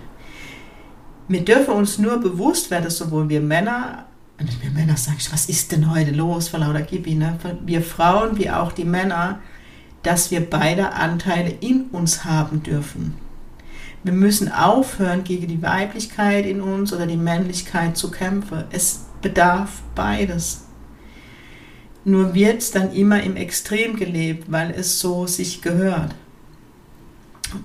Wir 1.27 1.43
dürfen 1.43 1.73
uns 1.73 1.97
nur 1.97 2.19
bewusst 2.19 2.69
werden, 2.69 2.89
sowohl 2.89 3.29
wir 3.29 3.41
Männer, 3.41 4.05
und 4.39 4.61
wir 4.61 4.69
Männer 4.69 4.97
sagen, 4.97 5.17
was 5.31 5.47
ist 5.47 5.71
denn 5.71 5.89
heute 5.91 6.11
los, 6.11 6.49
vor 6.49 6.59
lauter 6.59 6.81
Gibi, 6.81 7.15
ne? 7.15 7.37
wir 7.65 7.81
Frauen 7.81 8.37
wie 8.37 8.51
auch 8.51 8.71
die 8.73 8.85
Männer, 8.85 9.39
dass 10.03 10.29
wir 10.29 10.47
beide 10.47 10.93
Anteile 10.93 11.49
in 11.61 11.85
uns 11.91 12.25
haben 12.25 12.61
dürfen. 12.61 13.15
Wir 14.05 14.13
müssen 14.13 14.51
aufhören, 14.51 15.23
gegen 15.23 15.47
die 15.47 15.63
Weiblichkeit 15.63 16.45
in 16.45 16.61
uns 16.61 16.93
oder 16.93 17.07
die 17.07 17.17
Männlichkeit 17.17 17.97
zu 17.97 18.11
kämpfen. 18.11 18.65
Es 18.69 19.07
bedarf 19.23 19.81
beides. 19.95 20.65
Nur 22.03 22.35
wird 22.35 22.59
es 22.59 22.69
dann 22.69 22.93
immer 22.93 23.23
im 23.23 23.35
Extrem 23.35 23.95
gelebt, 23.95 24.51
weil 24.51 24.69
es 24.77 24.99
so 24.99 25.25
sich 25.25 25.63
gehört. 25.63 26.13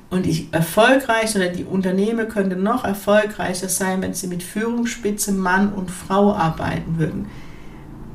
Und 0.08 0.24
die 0.24 0.48
erfolgreich 0.50 1.36
oder 1.36 1.48
die 1.48 1.64
Unternehmen 1.64 2.26
könnten 2.26 2.62
noch 2.62 2.84
erfolgreicher 2.84 3.68
sein, 3.68 4.00
wenn 4.00 4.14
sie 4.14 4.28
mit 4.28 4.42
Führungsspitze 4.42 5.32
Mann 5.32 5.70
und 5.74 5.90
Frau 5.90 6.32
arbeiten 6.32 6.96
würden. 6.96 7.26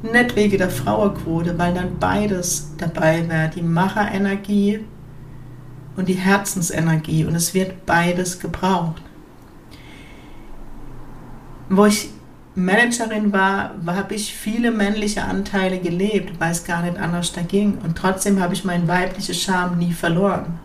Nicht 0.01 0.35
wegen 0.35 0.57
der 0.57 0.71
Frauenquote, 0.71 1.59
weil 1.59 1.75
dann 1.75 1.99
beides 1.99 2.71
dabei 2.79 3.29
wäre. 3.29 3.51
Die 3.55 3.61
Macherenergie 3.61 4.79
und 5.95 6.09
die 6.09 6.13
Herzensenergie 6.13 7.25
und 7.25 7.35
es 7.35 7.53
wird 7.53 7.85
beides 7.85 8.39
gebraucht. 8.39 9.01
Wo 11.69 11.85
ich 11.85 12.09
Managerin 12.55 13.33
war, 13.33 13.71
habe 13.85 14.15
ich 14.15 14.33
viele 14.33 14.71
männliche 14.71 15.23
Anteile 15.23 15.79
gelebt, 15.79 16.39
weil 16.39 16.51
es 16.51 16.63
gar 16.63 16.83
nicht 16.83 16.97
anders 16.97 17.33
da 17.33 17.41
ging. 17.41 17.77
Und 17.83 17.97
trotzdem 17.97 18.39
habe 18.39 18.53
ich 18.53 18.63
meinen 18.63 18.87
weiblichen 18.87 19.35
Charme 19.35 19.77
nie 19.77 19.91
verloren. 19.91 20.57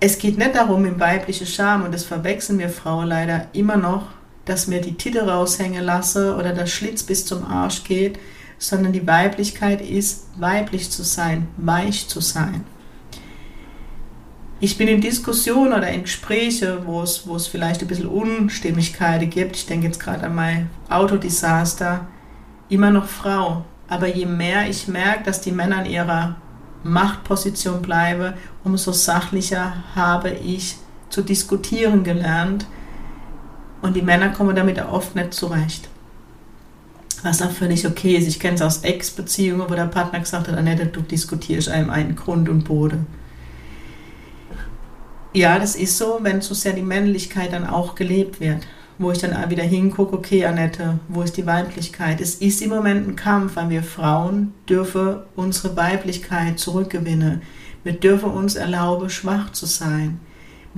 Es 0.00 0.18
geht 0.18 0.38
nicht 0.38 0.54
darum, 0.54 0.86
im 0.86 0.98
weiblichen 0.98 1.46
Charme, 1.46 1.84
und 1.84 1.92
das 1.92 2.04
verwechseln 2.04 2.58
wir 2.58 2.70
Frauen 2.70 3.08
leider 3.08 3.48
immer 3.52 3.76
noch, 3.76 4.06
dass 4.44 4.66
mir 4.66 4.80
die 4.80 4.94
Titel 4.94 5.18
raushängen 5.18 5.84
lasse 5.84 6.36
oder 6.36 6.54
der 6.54 6.66
Schlitz 6.66 7.02
bis 7.02 7.26
zum 7.26 7.44
Arsch 7.44 7.84
geht, 7.84 8.18
sondern 8.58 8.92
die 8.92 9.06
Weiblichkeit 9.06 9.80
ist, 9.80 10.26
weiblich 10.36 10.90
zu 10.90 11.02
sein, 11.02 11.48
weich 11.56 12.08
zu 12.08 12.20
sein. 12.20 12.64
Ich 14.60 14.76
bin 14.76 14.88
in 14.88 15.00
Diskussionen 15.00 15.72
oder 15.72 15.88
in 15.88 16.02
Gesprächen, 16.02 16.78
wo 16.84 17.02
es, 17.02 17.28
wo 17.28 17.36
es 17.36 17.46
vielleicht 17.46 17.80
ein 17.80 17.86
bisschen 17.86 18.08
Unstimmigkeiten 18.08 19.30
gibt. 19.30 19.54
Ich 19.54 19.66
denke 19.66 19.86
jetzt 19.86 20.00
gerade 20.00 20.26
an 20.26 20.34
mein 20.34 20.70
Autodesaster. 20.88 22.08
Immer 22.68 22.90
noch 22.90 23.06
Frau. 23.06 23.64
Aber 23.86 24.08
je 24.08 24.26
mehr 24.26 24.68
ich 24.68 24.88
merke, 24.88 25.22
dass 25.22 25.40
die 25.40 25.52
Männer 25.52 25.84
in 25.84 25.92
ihrer 25.92 26.36
Machtposition 26.82 27.82
bleiben, 27.82 28.34
umso 28.64 28.90
sachlicher 28.90 29.84
habe 29.94 30.30
ich 30.30 30.76
zu 31.08 31.22
diskutieren 31.22 32.02
gelernt. 32.02 32.66
Und 33.80 33.94
die 33.94 34.02
Männer 34.02 34.30
kommen 34.30 34.56
damit 34.56 34.84
oft 34.84 35.14
nicht 35.14 35.34
zurecht 35.34 35.88
was 37.24 37.42
auch 37.42 37.50
völlig 37.50 37.86
okay 37.86 38.16
ist. 38.16 38.28
Ich 38.28 38.40
kenne 38.40 38.56
es 38.56 38.62
aus 38.62 38.78
Ex-Beziehungen, 38.78 39.68
wo 39.68 39.74
der 39.74 39.86
Partner 39.86 40.20
gesagt 40.20 40.48
hat, 40.48 40.56
Annette, 40.56 40.86
du 40.86 41.00
diskutierst 41.00 41.68
einem 41.68 41.90
einen 41.90 42.16
Grund 42.16 42.48
und 42.48 42.64
Boden. 42.64 43.06
Ja, 45.32 45.58
das 45.58 45.76
ist 45.76 45.98
so, 45.98 46.18
wenn 46.22 46.40
so 46.40 46.54
sehr 46.54 46.72
die 46.72 46.82
Männlichkeit 46.82 47.52
dann 47.52 47.66
auch 47.66 47.94
gelebt 47.94 48.40
wird. 48.40 48.66
Wo 49.00 49.12
ich 49.12 49.18
dann 49.18 49.48
wieder 49.48 49.62
hingucke, 49.62 50.16
okay, 50.16 50.44
Annette, 50.44 50.98
wo 51.08 51.22
ist 51.22 51.36
die 51.36 51.46
Weiblichkeit? 51.46 52.20
Es 52.20 52.34
ist 52.36 52.60
im 52.62 52.70
Moment 52.70 53.06
ein 53.06 53.14
Kampf, 53.14 53.54
weil 53.54 53.70
wir 53.70 53.82
Frauen 53.84 54.54
dürfen 54.68 55.18
unsere 55.36 55.76
Weiblichkeit 55.76 56.58
zurückgewinnen. 56.58 57.42
Wir 57.84 57.92
dürfen 57.92 58.30
uns 58.30 58.56
erlauben, 58.56 59.08
schwach 59.08 59.52
zu 59.52 59.66
sein. 59.66 60.18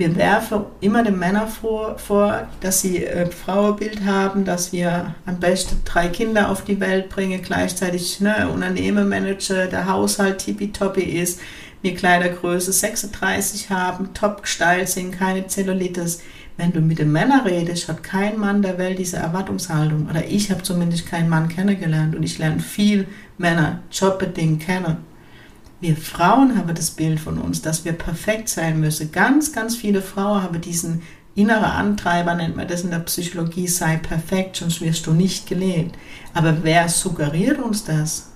Wir 0.01 0.15
werfen 0.15 0.65
immer 0.79 1.03
den 1.03 1.19
Männern 1.19 1.47
vor, 1.47 1.99
vor 1.99 2.47
dass 2.59 2.81
sie 2.81 3.05
äh, 3.05 3.27
Frauenbild 3.27 4.03
haben, 4.03 4.45
dass 4.45 4.73
wir 4.73 5.13
am 5.27 5.39
besten 5.39 5.79
drei 5.85 6.07
Kinder 6.07 6.49
auf 6.49 6.63
die 6.63 6.79
Welt 6.79 7.09
bringen, 7.09 7.39
gleichzeitig 7.43 8.19
ne, 8.19 8.49
Unternehmen 8.51 9.07
managen, 9.07 9.69
der 9.69 9.85
Haushalt 9.85 10.39
tippitoppi 10.39 11.03
ist, 11.03 11.39
wir 11.83 11.93
Kleidergröße 11.93 12.71
36 12.71 13.69
haben, 13.69 14.11
top 14.15 14.41
gestylt 14.41 14.89
sind, 14.89 15.11
keine 15.19 15.45
Zellulitis. 15.45 16.23
Wenn 16.57 16.73
du 16.73 16.81
mit 16.81 16.97
den 16.97 17.11
Männern 17.11 17.41
redest, 17.41 17.87
hat 17.87 18.01
kein 18.01 18.39
Mann 18.39 18.63
der 18.63 18.79
Welt 18.79 18.97
diese 18.97 19.17
Erwartungshaltung. 19.17 20.07
Oder 20.09 20.25
ich 20.25 20.49
habe 20.49 20.63
zumindest 20.63 21.05
keinen 21.05 21.29
Mann 21.29 21.47
kennengelernt 21.47 22.15
und 22.15 22.23
ich 22.23 22.39
lerne 22.39 22.59
viel 22.59 23.07
Männer 23.37 23.81
jobbedingt 23.91 24.63
kennen. 24.63 25.10
Wir 25.81 25.97
Frauen 25.97 26.55
haben 26.55 26.75
das 26.75 26.91
Bild 26.91 27.19
von 27.19 27.39
uns, 27.39 27.63
dass 27.63 27.85
wir 27.85 27.93
perfekt 27.93 28.49
sein 28.49 28.79
müssen. 28.79 29.11
Ganz, 29.11 29.51
ganz 29.51 29.75
viele 29.75 30.03
Frauen 30.03 30.43
haben 30.43 30.61
diesen 30.61 31.01
inneren 31.33 31.63
Antreiber, 31.63 32.35
nennt 32.35 32.55
man 32.55 32.67
das 32.67 32.83
in 32.83 32.91
der 32.91 32.99
Psychologie, 32.99 33.67
sei 33.67 33.97
perfekt, 33.97 34.57
sonst 34.57 34.81
wirst 34.81 35.07
du 35.07 35.13
nicht 35.13 35.47
gelebt. 35.47 35.97
Aber 36.35 36.63
wer 36.63 36.87
suggeriert 36.87 37.57
uns 37.57 37.83
das? 37.83 38.29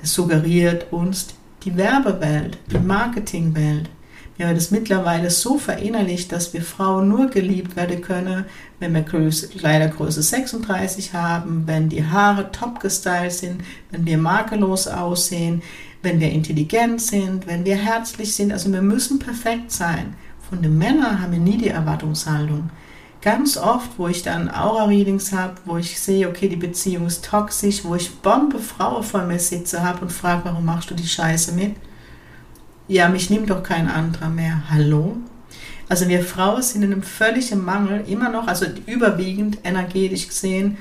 Das 0.00 0.12
suggeriert 0.14 0.92
uns 0.92 1.28
die 1.62 1.76
Werbewelt, 1.76 2.58
die 2.72 2.78
Marketingwelt. 2.78 3.88
Wir 4.36 4.48
haben 4.48 4.56
das 4.56 4.72
mittlerweile 4.72 5.30
so 5.30 5.58
verinnerlicht, 5.58 6.32
dass 6.32 6.52
wir 6.54 6.62
Frauen 6.62 7.08
nur 7.08 7.28
geliebt 7.28 7.76
werden 7.76 8.00
können, 8.00 8.46
wenn 8.80 8.92
wir 8.94 9.04
Kleidergröße 9.04 10.22
36 10.22 11.14
haben, 11.14 11.68
wenn 11.68 11.88
die 11.88 12.04
Haare 12.04 12.50
top 12.50 12.80
gestylt 12.80 13.32
sind, 13.32 13.62
wenn 13.92 14.04
wir 14.06 14.18
makellos 14.18 14.88
aussehen, 14.88 15.62
wenn 16.04 16.20
wir 16.20 16.30
intelligent 16.30 17.00
sind, 17.00 17.46
wenn 17.46 17.64
wir 17.64 17.76
herzlich 17.76 18.34
sind. 18.34 18.52
Also 18.52 18.72
wir 18.72 18.82
müssen 18.82 19.18
perfekt 19.18 19.72
sein. 19.72 20.14
Von 20.48 20.62
den 20.62 20.78
Männern 20.78 21.20
haben 21.20 21.32
wir 21.32 21.38
nie 21.38 21.56
die 21.56 21.68
Erwartungshaltung. 21.68 22.70
Ganz 23.22 23.56
oft, 23.56 23.98
wo 23.98 24.06
ich 24.08 24.22
dann 24.22 24.50
Aura-Readings 24.50 25.32
habe, 25.32 25.54
wo 25.64 25.78
ich 25.78 25.98
sehe, 25.98 26.28
okay, 26.28 26.46
die 26.46 26.56
Beziehung 26.56 27.06
ist 27.06 27.24
toxisch, 27.24 27.82
wo 27.82 27.94
ich 27.94 28.14
Bombe 28.16 28.58
Frau 28.58 29.00
vor 29.00 29.22
mir 29.22 29.38
sitze 29.38 29.82
habe 29.82 30.02
und 30.02 30.12
frage, 30.12 30.42
warum 30.44 30.66
machst 30.66 30.90
du 30.90 30.94
die 30.94 31.06
Scheiße 31.06 31.52
mit? 31.52 31.74
Ja, 32.86 33.08
mich 33.08 33.30
nimmt 33.30 33.48
doch 33.48 33.62
kein 33.62 33.88
anderer 33.88 34.28
mehr. 34.28 34.64
Hallo? 34.68 35.16
Also 35.88 36.06
wir 36.08 36.22
Frauen 36.22 36.60
sind 36.60 36.82
in 36.82 36.92
einem 36.92 37.02
völligen 37.02 37.64
Mangel, 37.64 38.04
immer 38.06 38.28
noch, 38.28 38.46
also 38.46 38.66
überwiegend 38.86 39.58
energetisch 39.64 40.28
gesehen, 40.28 40.76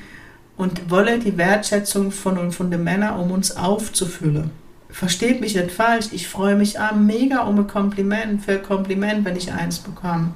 und 0.56 0.92
wollen 0.92 1.20
die 1.22 1.38
Wertschätzung 1.38 2.12
von, 2.12 2.52
von 2.52 2.70
den 2.70 2.84
Männern, 2.84 3.20
um 3.20 3.32
uns 3.32 3.56
aufzufüllen 3.56 4.52
versteht 4.94 5.42
mich 5.42 5.56
nicht 5.56 5.72
falsch, 5.72 6.08
ich 6.12 6.28
freue 6.28 6.56
mich 6.56 6.80
auch 6.80 6.94
mega 6.94 7.42
um 7.42 7.58
ein 7.58 7.68
Kompliment, 7.68 8.46
für 8.46 8.54
ein 8.54 8.64
Kompliment, 8.64 9.26
wenn 9.26 9.36
ich 9.36 9.52
eins 9.52 9.80
bekomme. 9.80 10.34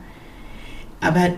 Aber 1.00 1.30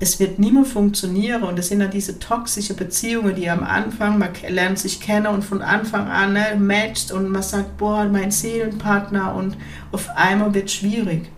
es 0.00 0.18
wird 0.18 0.38
nie 0.38 0.50
mehr 0.50 0.64
funktionieren 0.64 1.42
und 1.42 1.58
es 1.58 1.68
sind 1.68 1.80
dann 1.80 1.90
diese 1.90 2.18
toxischen 2.18 2.74
Beziehungen, 2.74 3.34
die 3.36 3.50
am 3.50 3.62
Anfang, 3.62 4.18
man 4.18 4.30
lernt 4.48 4.78
sich 4.78 4.98
kennen 5.00 5.26
und 5.26 5.44
von 5.44 5.60
Anfang 5.60 6.08
an 6.08 6.32
ne, 6.32 6.56
matcht 6.58 7.12
und 7.12 7.28
man 7.28 7.42
sagt, 7.42 7.76
boah, 7.76 8.06
mein 8.06 8.30
Seelenpartner 8.30 9.34
und 9.34 9.56
auf 9.92 10.08
einmal 10.16 10.54
wird 10.54 10.70
schwierig. 10.70 11.30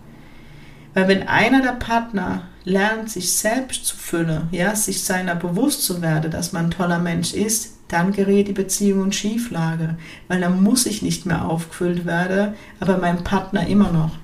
Weil 0.93 1.09
wenn 1.09 1.27
einer 1.27 1.61
der 1.61 1.73
Partner 1.73 2.43
lernt, 2.63 3.11
sich 3.11 3.33
selbst 3.33 3.85
zu 3.85 3.97
füllen, 3.97 4.47
ja, 4.51 4.75
sich 4.75 5.03
seiner 5.03 5.35
bewusst 5.35 5.83
zu 5.83 6.01
werden, 6.01 6.31
dass 6.31 6.53
man 6.53 6.65
ein 6.65 6.71
toller 6.71 6.99
Mensch 6.99 7.33
ist, 7.33 7.76
dann 7.87 8.11
gerät 8.11 8.47
die 8.47 8.53
Beziehung 8.53 9.05
in 9.05 9.11
Schieflage, 9.11 9.97
weil 10.27 10.41
dann 10.41 10.61
muss 10.61 10.85
ich 10.85 11.01
nicht 11.01 11.25
mehr 11.25 11.45
aufgefüllt 11.45 12.05
werden, 12.05 12.53
aber 12.79 12.97
mein 12.97 13.23
Partner 13.23 13.67
immer 13.67 13.91
noch. 13.91 14.17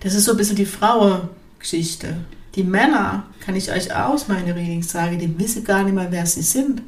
Das 0.00 0.14
ist 0.14 0.24
so 0.24 0.32
ein 0.32 0.36
bisschen 0.36 0.56
die 0.56 0.66
Frauengeschichte. 0.66 2.16
Die 2.54 2.64
Männer, 2.64 3.24
kann 3.44 3.54
ich 3.54 3.70
euch 3.70 3.94
aus 3.94 4.28
meine 4.28 4.54
Readings 4.54 4.90
sagen, 4.90 5.18
die 5.18 5.38
wissen 5.38 5.64
gar 5.64 5.84
nicht 5.84 5.94
mehr, 5.94 6.10
wer 6.10 6.26
sie 6.26 6.42
sind. 6.42 6.82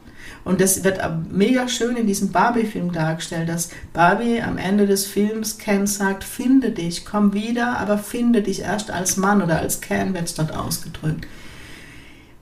Und 0.45 0.61
das 0.61 0.83
wird 0.83 1.01
mega 1.31 1.68
schön 1.68 1.97
in 1.97 2.07
diesem 2.07 2.33
Barbie-Film 2.33 2.92
dargestellt, 2.92 3.49
dass 3.49 3.71
Barbie 3.92 4.42
am 4.42 4.59
Ende 4.59 4.87
des 4.87 5.07
Films 5.07 5.59
Ken 5.59 5.87
sagt, 5.87 6.25
finde 6.25 6.71
dich, 6.71 7.05
komm 7.05 7.33
wieder, 7.33 7.79
aber 7.79 7.99
finde 7.99 8.42
dich 8.42 8.61
erst 8.61 8.90
als 8.90 9.16
Mann 9.16 9.40
oder 9.40 9.61
als 9.61 9.81
Ken 9.81 10.14
wird 10.14 10.25
es 10.25 10.35
dort 10.35 10.55
ausgedrückt. 10.57 11.27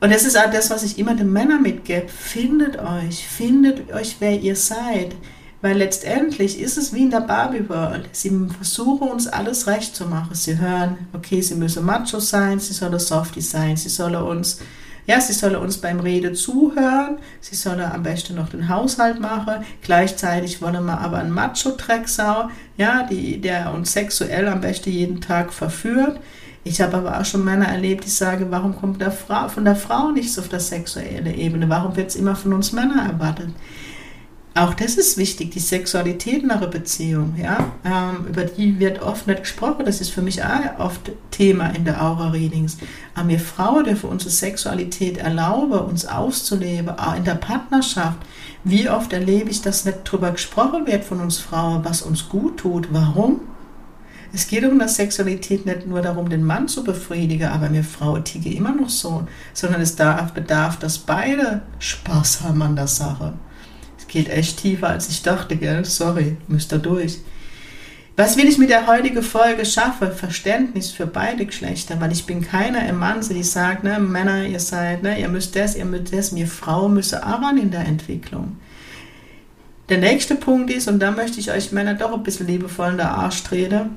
Und 0.01 0.11
das 0.11 0.25
ist 0.25 0.37
auch 0.37 0.51
das, 0.51 0.71
was 0.71 0.83
ich 0.83 0.99
immer 0.99 1.15
den 1.15 1.33
Männern 1.33 1.63
mitgebe. 1.63 2.09
Findet 2.09 2.79
euch, 2.79 3.27
findet 3.29 3.93
euch, 3.93 4.17
wer 4.19 4.41
ihr 4.41 4.57
seid. 4.57 5.15
Weil 5.63 5.77
letztendlich 5.77 6.59
ist 6.59 6.79
es 6.79 6.95
wie 6.95 7.03
in 7.03 7.11
der 7.11 7.21
Barbie 7.21 7.69
World. 7.69 8.09
Sie 8.13 8.31
versuchen 8.57 9.09
uns 9.09 9.27
alles 9.27 9.67
recht 9.67 9.95
zu 9.95 10.07
machen. 10.07 10.35
Sie 10.35 10.59
hören, 10.59 10.97
okay, 11.13 11.43
sie 11.43 11.55
müssen 11.55 11.85
Macho 11.85 12.19
sein, 12.19 12.59
sie 12.61 12.73
sollen 12.73 12.99
Softie 12.99 13.43
sein, 13.43 13.77
sie 13.77 13.91
sollen 13.91 14.23
uns, 14.23 14.61
ja, 15.07 15.21
sie 15.21 15.35
sollen 15.35 15.57
uns 15.57 15.77
beim 15.77 16.01
Reden 16.01 16.35
zuhören, 16.35 17.19
sie 17.43 17.57
sollen 17.57 17.83
am 17.83 18.03
besten 18.03 18.37
noch 18.37 18.49
den 18.49 18.71
Haushalt 18.71 19.21
machen. 19.21 19.67
Gleichzeitig 19.83 20.63
wollen 20.63 20.87
wir 20.87 20.99
aber 20.99 21.19
einen 21.19 21.31
Macho-Drecksau, 21.33 22.49
ja, 22.79 23.03
die, 23.03 23.39
der 23.39 23.75
uns 23.75 23.93
sexuell 23.93 24.49
am 24.49 24.63
besten 24.63 24.91
jeden 24.91 25.21
Tag 25.21 25.53
verführt. 25.53 26.21
Ich 26.63 26.81
habe 26.81 26.99
aber 26.99 27.19
auch 27.19 27.25
schon 27.25 27.45
Männer 27.45 27.69
erlebt, 27.69 28.05
die 28.05 28.11
sagen, 28.11 28.47
warum 28.51 28.77
kommt 28.77 29.01
der 29.01 29.13
Frau, 29.13 29.49
von 29.49 29.65
der 29.65 29.77
Frau 29.77 30.11
nichts 30.11 30.39
auf 30.39 30.49
der 30.49 30.61
sexuelle 30.61 31.33
Ebene? 31.35 31.69
Warum 31.69 31.97
wird 31.97 32.11
es 32.11 32.17
immer 32.17 32.37
von 32.37 32.53
uns 32.53 32.73
Männern 32.73 33.11
erwartet? 33.11 33.49
Auch 34.55 34.75
das 34.75 34.97
ist 34.97 35.17
wichtig, 35.17 35.53
die 35.53 35.61
Sexualität 35.61 36.43
in 36.43 36.51
einer 36.51 36.67
Beziehung, 36.67 37.35
ja, 37.41 37.73
ähm, 37.85 38.27
über 38.29 38.45
die 38.45 38.81
wird 38.81 39.01
oft 39.01 39.29
nicht 39.29 39.43
gesprochen. 39.43 39.87
Das 39.87 40.01
ist 40.01 40.11
für 40.11 40.23
mich 40.23 40.43
auch 40.43 40.79
oft 40.79 41.13
Thema 41.31 41.69
in 41.69 41.85
der 41.85 42.03
Aura-Readings. 42.03 42.77
Aber 43.15 43.29
wir 43.29 43.39
Frauen 43.39 43.85
dürfen 43.85 44.11
unsere 44.11 44.31
Sexualität 44.31 45.19
erlauben, 45.19 45.79
uns 45.79 46.05
auszuleben, 46.05 46.99
auch 46.99 47.17
in 47.17 47.25
der 47.25 47.37
Partnerschaft. 47.37 48.19
Wie 48.65 48.91
oft 48.91 49.13
erlebe 49.13 49.51
ich, 49.51 49.63
dass 49.63 49.85
nicht 49.85 49.99
darüber 50.05 50.33
gesprochen 50.33 50.87
wird 50.87 51.05
von 51.05 51.21
uns 51.21 51.39
Frauen, 51.39 51.85
was 51.85 52.03
uns 52.03 52.29
gut 52.29 52.59
tut, 52.59 52.89
warum? 52.91 53.41
Es 54.33 54.47
geht 54.47 54.65
um 54.65 54.79
das 54.79 54.97
Sexualität 54.97 55.67
nicht 55.67 55.87
nur 55.87 56.03
darum, 56.03 56.29
den 56.29 56.45
Mann 56.45 56.69
zu 56.69 56.85
befriedigen, 56.85 57.49
aber 57.49 57.69
mir 57.69 57.83
Frau 57.83 58.19
ticke 58.19 58.53
immer 58.53 58.73
noch 58.73 58.89
so, 58.89 59.27
sondern 59.53 59.81
es 59.81 59.97
darf, 59.97 60.33
bedarf, 60.33 60.79
dass 60.79 60.99
beide 60.99 61.63
Spaß 61.81 62.43
haben 62.43 62.63
an 62.63 62.77
der 62.77 62.87
Sache. 62.87 63.33
Es 63.99 64.07
geht 64.07 64.29
echt 64.29 64.61
tiefer, 64.61 64.89
als 64.89 65.09
ich 65.09 65.23
dachte, 65.23 65.57
gell? 65.57 65.85
Sorry, 65.85 66.37
müsst 66.47 66.73
ihr 66.73 66.79
durch. 66.79 67.19
Was 68.17 68.37
will 68.37 68.49
ich 68.49 68.59
mit 68.59 68.71
der 68.71 68.87
heutigen 68.87 69.23
Folge 69.23 69.65
schaffen? 69.65 70.13
Verständnis 70.13 70.91
für 70.91 71.07
beide 71.07 71.47
Geschlechter, 71.47 72.01
weil 72.01 72.13
ich 72.13 72.27
bin 72.27 72.43
keiner 72.43 72.87
Emanze, 72.87 73.35
die 73.35 73.43
sagt, 73.43 73.83
ne, 73.83 73.99
Männer, 73.99 74.45
ihr 74.45 74.61
seid, 74.61 75.03
ne, 75.03 75.19
ihr 75.19 75.29
müsst 75.29 75.57
das, 75.57 75.75
ihr 75.75 75.87
müsst 75.87 76.13
das, 76.13 76.31
mir 76.31 76.47
Frauen 76.47 76.95
müssen 76.95 77.19
auch 77.19 77.43
ran 77.43 77.59
in 77.59 77.71
der 77.71 77.87
Entwicklung. 77.87 78.59
Der 79.89 79.99
nächste 79.99 80.37
Punkt 80.37 80.71
ist, 80.71 80.87
und 80.87 81.01
da 81.01 81.11
möchte 81.11 81.41
ich 81.41 81.51
euch 81.51 81.73
Männer 81.73 81.95
doch 81.95 82.13
ein 82.13 82.23
bisschen 82.23 82.47
liebevoll 82.47 82.91
in 82.91 82.97
der 82.99 83.11
Arsch 83.11 83.43
treten, 83.43 83.97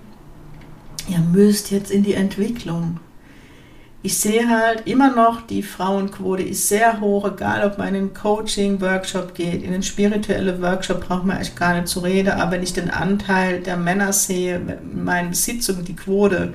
ihr 1.09 1.19
müsst 1.19 1.71
jetzt 1.71 1.91
in 1.91 2.03
die 2.03 2.13
Entwicklung. 2.13 2.99
Ich 4.05 4.17
sehe 4.17 4.49
halt 4.49 4.85
immer 4.85 5.15
noch, 5.15 5.41
die 5.47 5.63
Frauenquote 5.63 6.43
ist 6.43 6.67
sehr 6.67 6.99
hoch, 6.99 7.25
egal 7.25 7.65
ob 7.65 7.77
man 7.77 7.87
in 7.89 7.95
einen 7.95 8.13
Coaching-Workshop 8.13 9.33
geht, 9.33 9.63
in 9.63 9.73
einen 9.73 9.81
spirituellen 9.81 10.61
Workshop 10.61 11.07
braucht 11.07 11.25
man 11.25 11.39
echt 11.39 11.55
gar 11.55 11.75
nicht 11.75 11.87
zu 11.87 12.01
reden, 12.01 12.31
aber 12.31 12.51
wenn 12.51 12.63
ich 12.63 12.73
den 12.73 12.89
Anteil 12.89 13.61
der 13.61 13.77
Männer 13.77 14.11
sehe, 14.11 14.59
meine 14.93 15.33
Sitzung, 15.33 15.85
die 15.85 15.95
Quote, 15.95 16.53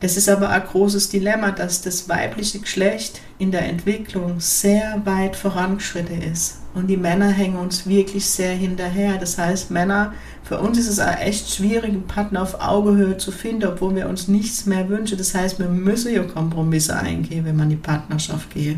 das 0.00 0.16
ist 0.16 0.28
aber 0.28 0.50
ein 0.50 0.62
großes 0.62 1.08
Dilemma, 1.08 1.50
dass 1.50 1.82
das 1.82 2.08
weibliche 2.08 2.60
Geschlecht 2.60 3.20
in 3.38 3.50
der 3.50 3.68
Entwicklung 3.68 4.38
sehr 4.38 5.02
weit 5.04 5.34
vorangeschritten 5.34 6.22
ist. 6.22 6.58
Und 6.74 6.86
die 6.86 6.96
Männer 6.96 7.30
hängen 7.30 7.56
uns 7.56 7.88
wirklich 7.88 8.24
sehr 8.24 8.52
hinterher. 8.52 9.18
Das 9.18 9.38
heißt, 9.38 9.72
Männer, 9.72 10.12
für 10.44 10.60
uns 10.60 10.78
ist 10.78 10.88
es 10.88 11.00
auch 11.00 11.18
echt 11.18 11.52
schwierig, 11.52 11.90
einen 11.90 12.06
Partner 12.06 12.42
auf 12.42 12.60
Augenhöhe 12.60 13.16
zu 13.16 13.32
finden, 13.32 13.66
obwohl 13.66 13.96
wir 13.96 14.08
uns 14.08 14.28
nichts 14.28 14.66
mehr 14.66 14.88
wünschen. 14.88 15.18
Das 15.18 15.34
heißt, 15.34 15.58
wir 15.58 15.68
müssen 15.68 16.14
ja 16.14 16.22
Kompromisse 16.22 16.96
eingehen, 16.96 17.44
wenn 17.44 17.56
man 17.56 17.64
in 17.64 17.76
die 17.76 17.82
Partnerschaft 17.82 18.54
geht. 18.54 18.76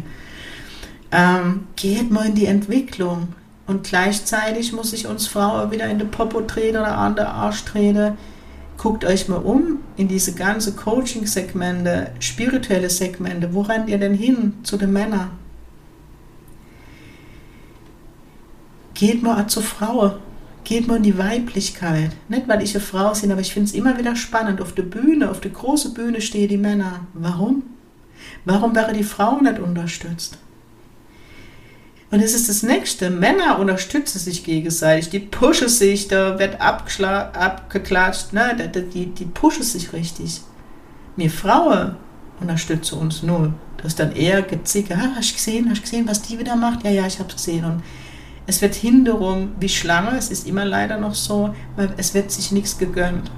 Ähm, 1.13 1.67
geht 1.77 2.11
mal 2.11 2.27
in 2.27 2.35
die 2.35 2.47
Entwicklung. 2.47 3.35
Und 3.67 3.85
gleichzeitig 3.85 4.73
muss 4.73 4.95
ich 4.95 5.07
uns 5.07 5.27
Frauen 5.27 5.71
wieder 5.71 5.87
in 5.87 5.99
den 5.99 6.11
Popo 6.11 6.41
treten 6.41 6.79
oder 6.79 6.97
an 6.97 7.15
der 7.15 7.29
Arsch 7.29 7.65
treten 7.65 8.17
guckt 8.81 9.05
euch 9.05 9.29
mal 9.29 9.37
um 9.37 9.81
in 9.99 10.09
diese 10.09 10.35
ganze 10.35 10.73
Coaching-Segmente, 10.75 12.13
spirituelle 12.19 12.89
Segmente. 12.89 13.53
Wo 13.53 13.61
rennt 13.61 13.91
ihr 13.91 13.99
denn 13.99 14.15
hin 14.15 14.55
zu 14.63 14.79
den 14.79 14.91
Männern? 14.91 15.33
Geht 18.95 19.23
mal 19.23 19.47
zur 19.49 19.65
Frau. 19.65 20.15
Geht 20.65 20.89
mal 20.89 20.97
in 20.97 21.03
die 21.03 21.19
Weiblichkeit. 21.19 22.13
Nicht, 22.31 22.49
weil 22.49 22.63
ich 22.63 22.75
eine 22.75 22.83
Frau 22.83 23.13
bin, 23.13 23.31
aber 23.31 23.43
ich 23.43 23.53
finde 23.53 23.69
es 23.69 23.75
immer 23.75 23.99
wieder 23.99 24.17
spannend. 24.17 24.63
Auf 24.63 24.73
der 24.73 24.85
Bühne, 24.85 25.31
auf 25.31 25.41
der 25.41 25.51
großen 25.51 25.93
Bühne 25.93 26.23
stehen 26.23 26.49
die 26.49 26.57
Männer. 26.57 27.01
Warum? 27.13 27.65
Warum 28.47 28.75
wäre 28.75 28.95
die 28.95 29.05
Frau 29.05 29.43
nicht 29.43 29.59
unterstützt? 29.59 30.39
Und 32.11 32.21
es 32.21 32.35
ist 32.35 32.49
das 32.49 32.63
Nächste. 32.63 33.09
Männer 33.09 33.59
unterstützen 33.59 34.19
sich 34.19 34.43
gegenseitig, 34.43 35.11
die 35.11 35.21
pushen 35.21 35.69
sich, 35.69 36.09
da 36.09 36.39
wird 36.39 36.61
abgeklatscht, 36.61 38.33
ne? 38.33 38.71
die, 38.93 39.07
die 39.07 39.25
pushen 39.27 39.63
sich 39.63 39.93
richtig. 39.93 40.41
Wir 41.17 41.31
Frauen 41.31 41.97
unterstützen 42.41 42.99
uns 42.99 43.23
null. 43.23 43.53
Das 43.77 43.89
ist 43.89 44.01
dann 44.01 44.13
eher 44.13 44.43
gezicke, 44.43 44.95
ah, 44.95 45.13
hast 45.17 45.31
du 45.31 45.35
gesehen, 45.35 45.71
hast 45.71 45.79
du 45.79 45.83
gesehen, 45.83 46.09
was 46.09 46.23
die 46.23 46.39
wieder 46.39 46.57
macht? 46.57 46.85
Ja, 46.85 46.91
ja, 46.91 47.07
ich 47.07 47.19
habe 47.19 47.29
es 47.29 47.37
gesehen. 47.37 47.65
Und 47.65 47.83
es 48.47 48.61
wird 48.61 48.75
hinterrum 48.75 49.53
wie 49.61 49.69
Schlange, 49.69 50.17
es 50.19 50.31
ist 50.31 50.47
immer 50.47 50.65
leider 50.65 50.99
noch 50.99 51.15
so, 51.15 51.55
weil 51.77 51.95
es 51.97 52.15
wird 52.15 52.33
sich 52.33 52.51
nichts 52.51 52.77
gegönnt. 52.79 53.31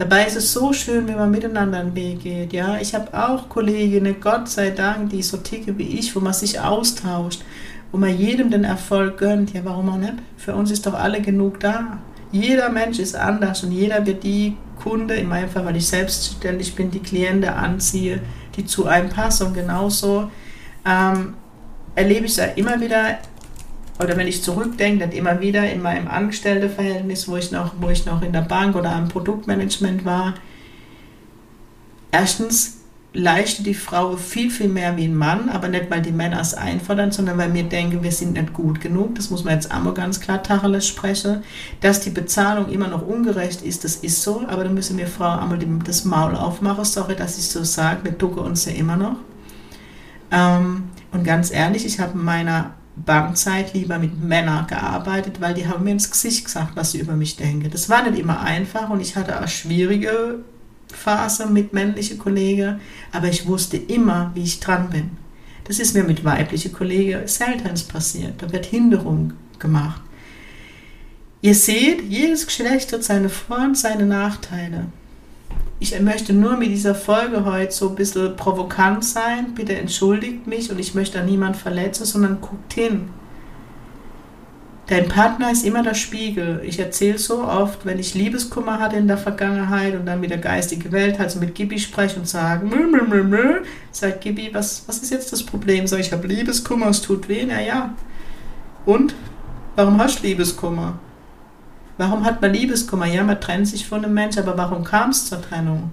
Dabei 0.00 0.24
ist 0.24 0.36
es 0.36 0.54
so 0.54 0.72
schön, 0.72 1.06
wenn 1.08 1.18
man 1.18 1.30
miteinander 1.30 1.78
einen 1.78 1.94
Weg 1.94 2.20
geht. 2.22 2.54
Ja, 2.54 2.78
ich 2.80 2.94
habe 2.94 3.12
auch 3.12 3.50
Kolleginnen, 3.50 4.16
Gott 4.18 4.48
sei 4.48 4.70
Dank, 4.70 5.10
die 5.10 5.22
so 5.22 5.36
ticke 5.36 5.76
wie 5.76 5.98
ich, 5.98 6.16
wo 6.16 6.20
man 6.20 6.32
sich 6.32 6.58
austauscht, 6.58 7.42
wo 7.92 7.98
man 7.98 8.16
jedem 8.16 8.50
den 8.50 8.64
Erfolg 8.64 9.18
gönnt. 9.18 9.52
Ja, 9.52 9.60
warum 9.64 9.90
auch 9.90 9.98
nicht? 9.98 10.14
Für 10.38 10.54
uns 10.54 10.70
ist 10.70 10.86
doch 10.86 10.94
alle 10.94 11.20
genug 11.20 11.60
da. 11.60 11.98
Jeder 12.32 12.70
Mensch 12.70 12.98
ist 12.98 13.14
anders 13.14 13.62
und 13.62 13.72
jeder 13.72 14.06
wird 14.06 14.24
die 14.24 14.56
Kunde, 14.82 15.16
in 15.16 15.28
meinem 15.28 15.50
Fall, 15.50 15.66
weil 15.66 15.76
ich 15.76 15.86
selbstständig 15.86 16.74
bin, 16.74 16.90
die 16.90 17.00
Klienten 17.00 17.50
anziehe, 17.50 18.22
die 18.56 18.64
zu 18.64 18.86
einem 18.86 19.10
passen. 19.10 19.48
Und 19.48 19.54
genauso 19.54 20.30
ähm, 20.86 21.34
erlebe 21.94 22.24
ich 22.24 22.36
ja 22.36 22.44
immer 22.46 22.80
wieder 22.80 23.18
oder 24.02 24.16
wenn 24.16 24.26
ich 24.26 24.42
zurückdenke, 24.42 25.00
dann 25.00 25.12
immer 25.12 25.40
wieder 25.40 25.70
in 25.70 25.82
meinem 25.82 26.08
Angestellteverhältnis, 26.08 27.28
wo 27.28 27.36
ich 27.36 27.52
noch, 27.52 27.74
wo 27.80 27.88
ich 27.90 28.06
noch 28.06 28.22
in 28.22 28.32
der 28.32 28.40
Bank 28.40 28.74
oder 28.76 28.92
am 28.92 29.08
Produktmanagement 29.08 30.04
war. 30.04 30.34
Erstens 32.10 32.78
leistet 33.12 33.66
die 33.66 33.74
Frau 33.74 34.16
viel, 34.16 34.50
viel 34.50 34.68
mehr 34.68 34.96
wie 34.96 35.04
ein 35.04 35.16
Mann, 35.16 35.48
aber 35.48 35.68
nicht, 35.68 35.90
weil 35.90 36.00
die 36.00 36.12
Männer 36.12 36.40
es 36.40 36.54
einfordern, 36.54 37.10
sondern 37.10 37.38
weil 37.38 37.52
wir 37.52 37.64
denken, 37.64 38.02
wir 38.02 38.12
sind 38.12 38.34
nicht 38.34 38.52
gut 38.52 38.80
genug. 38.80 39.16
Das 39.16 39.30
muss 39.30 39.44
man 39.44 39.54
jetzt 39.54 39.70
einmal 39.72 39.94
ganz 39.94 40.20
klar 40.20 40.42
Tacheles 40.42 40.86
sprechen. 40.86 41.42
Dass 41.80 42.00
die 42.00 42.10
Bezahlung 42.10 42.68
immer 42.68 42.88
noch 42.88 43.06
ungerecht 43.06 43.62
ist, 43.62 43.84
das 43.84 43.96
ist 43.96 44.22
so, 44.22 44.44
aber 44.48 44.64
da 44.64 44.70
müssen 44.70 44.96
wir 44.96 45.08
Frau 45.08 45.38
einmal 45.38 45.58
das 45.84 46.04
Maul 46.04 46.36
aufmachen. 46.36 46.84
Sorry, 46.84 47.16
dass 47.16 47.36
ich 47.36 47.48
so 47.48 47.64
sage, 47.64 48.04
wir 48.04 48.12
ducken 48.12 48.44
uns 48.44 48.64
ja 48.64 48.72
immer 48.72 48.96
noch. 48.96 49.16
Ähm, 50.30 50.84
und 51.12 51.24
ganz 51.24 51.50
ehrlich, 51.50 51.84
ich 51.84 51.98
habe 51.98 52.12
in 52.12 52.24
meiner 52.24 52.74
Bankzeit 53.04 53.74
lieber 53.74 53.98
mit 53.98 54.22
Männern 54.22 54.66
gearbeitet, 54.66 55.40
weil 55.40 55.54
die 55.54 55.66
haben 55.66 55.84
mir 55.84 55.92
ins 55.92 56.10
Gesicht 56.10 56.44
gesagt, 56.44 56.76
was 56.76 56.92
sie 56.92 57.00
über 57.00 57.14
mich 57.14 57.36
denken. 57.36 57.70
Das 57.70 57.88
war 57.88 58.08
nicht 58.08 58.18
immer 58.18 58.40
einfach 58.40 58.90
und 58.90 59.00
ich 59.00 59.16
hatte 59.16 59.40
auch 59.42 59.48
schwierige 59.48 60.40
Phase 60.92 61.46
mit 61.46 61.72
männlichen 61.72 62.18
Kollegen, 62.18 62.80
aber 63.12 63.28
ich 63.28 63.46
wusste 63.46 63.76
immer, 63.76 64.30
wie 64.34 64.42
ich 64.42 64.60
dran 64.60 64.90
bin. 64.90 65.10
Das 65.64 65.78
ist 65.78 65.94
mir 65.94 66.04
mit 66.04 66.24
weiblichen 66.24 66.72
Kollegen 66.72 67.26
selten 67.28 67.74
passiert. 67.88 68.42
Da 68.42 68.52
wird 68.52 68.66
Hinderung 68.66 69.34
gemacht. 69.58 70.02
Ihr 71.42 71.54
seht, 71.54 72.02
jedes 72.02 72.44
Geschlecht 72.44 72.92
hat 72.92 73.04
seine 73.04 73.28
Vor- 73.28 73.64
und 73.64 73.78
seine 73.78 74.04
Nachteile. 74.04 74.86
Ich 75.82 75.98
möchte 75.98 76.34
nur 76.34 76.58
mit 76.58 76.68
dieser 76.68 76.94
Folge 76.94 77.46
heute 77.46 77.72
so 77.72 77.88
ein 77.88 77.94
bisschen 77.94 78.36
provokant 78.36 79.02
sein. 79.02 79.54
Bitte 79.54 79.74
entschuldigt 79.74 80.46
mich 80.46 80.70
und 80.70 80.78
ich 80.78 80.94
möchte 80.94 81.16
da 81.16 81.24
niemand 81.24 81.56
verletzen, 81.56 82.04
sondern 82.04 82.42
guckt 82.42 82.74
hin. 82.74 83.08
Dein 84.88 85.08
Partner 85.08 85.50
ist 85.50 85.64
immer 85.64 85.82
der 85.82 85.94
Spiegel. 85.94 86.60
Ich 86.66 86.78
erzähle 86.78 87.16
so 87.16 87.44
oft, 87.44 87.86
wenn 87.86 87.98
ich 87.98 88.12
Liebeskummer 88.12 88.78
hatte 88.78 88.96
in 88.96 89.08
der 89.08 89.16
Vergangenheit 89.16 89.94
und 89.94 90.04
dann 90.04 90.20
mit 90.20 90.30
der 90.30 90.38
geistigen 90.38 90.92
Welt, 90.92 91.18
also 91.18 91.40
mit 91.40 91.54
Gibi 91.54 91.78
spreche 91.78 92.18
und 92.18 92.28
sage, 92.28 92.66
mö, 92.66 92.86
mö, 92.86 93.04
mö, 93.08 93.22
mö, 93.22 93.60
sagt 93.90 94.20
Gibi, 94.20 94.50
was, 94.52 94.82
was 94.86 94.98
ist 94.98 95.10
jetzt 95.10 95.32
das 95.32 95.42
Problem? 95.42 95.86
Sag 95.86 96.00
ich, 96.00 96.12
habe 96.12 96.26
Liebeskummer, 96.26 96.88
es 96.88 97.00
tut 97.00 97.26
weh, 97.28 97.46
na 97.48 97.62
ja. 97.62 97.94
Und? 98.84 99.14
Warum 99.76 99.98
hast 99.98 100.18
du 100.18 100.26
Liebeskummer? 100.26 100.98
Warum 102.00 102.24
hat 102.24 102.40
man 102.40 102.54
Liebeskummer? 102.54 103.04
Ja, 103.04 103.22
man 103.22 103.42
trennt 103.42 103.68
sich 103.68 103.86
von 103.86 104.02
einem 104.02 104.14
Menschen, 104.14 104.42
aber 104.42 104.56
warum 104.56 104.84
kam 104.84 105.10
es 105.10 105.26
zur 105.26 105.42
Trennung? 105.42 105.92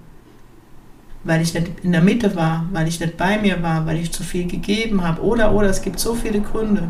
Weil 1.22 1.42
ich 1.42 1.52
nicht 1.52 1.68
in 1.82 1.92
der 1.92 2.00
Mitte 2.00 2.34
war, 2.34 2.64
weil 2.72 2.88
ich 2.88 2.98
nicht 2.98 3.18
bei 3.18 3.36
mir 3.36 3.62
war, 3.62 3.84
weil 3.84 3.98
ich 3.98 4.10
zu 4.10 4.22
viel 4.22 4.46
gegeben 4.46 5.06
habe. 5.06 5.20
Oder, 5.20 5.52
oder, 5.52 5.68
es 5.68 5.82
gibt 5.82 6.00
so 6.00 6.14
viele 6.14 6.40
Gründe. 6.40 6.88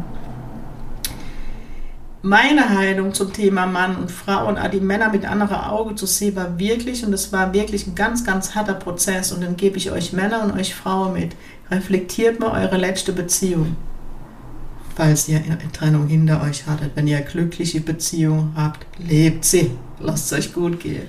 Meine 2.22 2.68
Heilung 2.68 3.12
zum 3.12 3.32
Thema 3.32 3.66
Mann 3.66 3.96
und 3.96 4.12
Frau 4.12 4.46
und 4.46 4.56
die 4.72 4.78
Männer 4.78 5.10
mit 5.10 5.28
anderer 5.28 5.72
Auge 5.72 5.96
zu 5.96 6.06
sehen, 6.06 6.36
war 6.36 6.56
wirklich, 6.60 7.04
und 7.04 7.12
es 7.12 7.32
war 7.32 7.52
wirklich 7.52 7.88
ein 7.88 7.96
ganz, 7.96 8.24
ganz 8.24 8.54
harter 8.54 8.74
Prozess. 8.74 9.32
Und 9.32 9.42
dann 9.42 9.56
gebe 9.56 9.78
ich 9.78 9.90
euch 9.90 10.12
Männer 10.12 10.44
und 10.44 10.52
euch 10.52 10.76
Frauen 10.76 11.14
mit. 11.14 11.34
Reflektiert 11.72 12.38
mal 12.38 12.52
eure 12.52 12.76
letzte 12.76 13.12
Beziehung 13.12 13.74
falls 14.98 15.28
ihr 15.28 15.36
eine 15.36 15.56
Trennung 15.72 16.08
hinter 16.08 16.42
euch 16.42 16.66
hattet. 16.66 16.90
Wenn 16.96 17.06
ihr 17.06 17.20
glückliche 17.20 17.80
Beziehung 17.80 18.52
habt, 18.56 18.84
lebt 18.98 19.44
sie. 19.44 19.70
Lasst 20.00 20.32
es 20.32 20.38
euch 20.38 20.52
gut 20.52 20.80
gehen. 20.80 21.06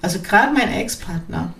Also 0.00 0.20
gerade 0.20 0.54
mein 0.54 0.72
Ex-Partner, 0.72 1.52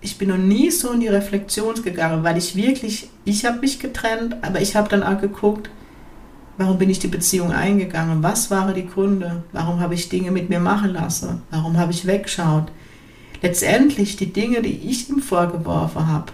ich 0.00 0.18
bin 0.18 0.30
noch 0.30 0.36
nie 0.36 0.68
so 0.72 0.90
in 0.90 0.98
die 0.98 1.06
Reflexion 1.06 1.80
gegangen, 1.84 2.24
weil 2.24 2.36
ich 2.36 2.56
wirklich, 2.56 3.08
ich 3.24 3.44
habe 3.44 3.60
mich 3.60 3.78
getrennt, 3.78 4.36
aber 4.42 4.60
ich 4.60 4.74
habe 4.74 4.88
dann 4.88 5.04
auch 5.04 5.20
geguckt, 5.20 5.70
warum 6.58 6.76
bin 6.76 6.90
ich 6.90 6.98
die 6.98 7.06
Beziehung 7.06 7.52
eingegangen? 7.52 8.24
Was 8.24 8.50
waren 8.50 8.74
die 8.74 8.88
Gründe? 8.88 9.44
Warum 9.52 9.78
habe 9.78 9.94
ich 9.94 10.08
Dinge 10.08 10.32
mit 10.32 10.50
mir 10.50 10.60
machen 10.60 10.90
lassen? 10.90 11.42
Warum 11.52 11.78
habe 11.78 11.92
ich 11.92 12.08
weggeschaut? 12.08 12.66
Letztendlich 13.42 14.16
die 14.16 14.32
Dinge, 14.32 14.60
die 14.60 14.90
ich 14.90 15.08
ihm 15.08 15.20
vorgeworfen 15.20 16.08
habe, 16.08 16.32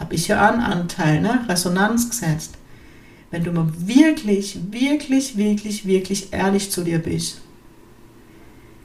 habe 0.00 0.12
ich 0.16 0.26
ja 0.26 0.50
einen 0.50 0.60
Anteil, 0.60 1.20
ne? 1.20 1.44
Resonanz 1.48 2.10
gesetzt 2.10 2.58
wenn 3.32 3.42
du 3.42 3.50
mal 3.50 3.66
wirklich, 3.78 4.58
wirklich, 4.70 5.36
wirklich, 5.36 5.86
wirklich 5.86 6.32
ehrlich 6.32 6.70
zu 6.70 6.84
dir 6.84 6.98
bist, 7.00 7.40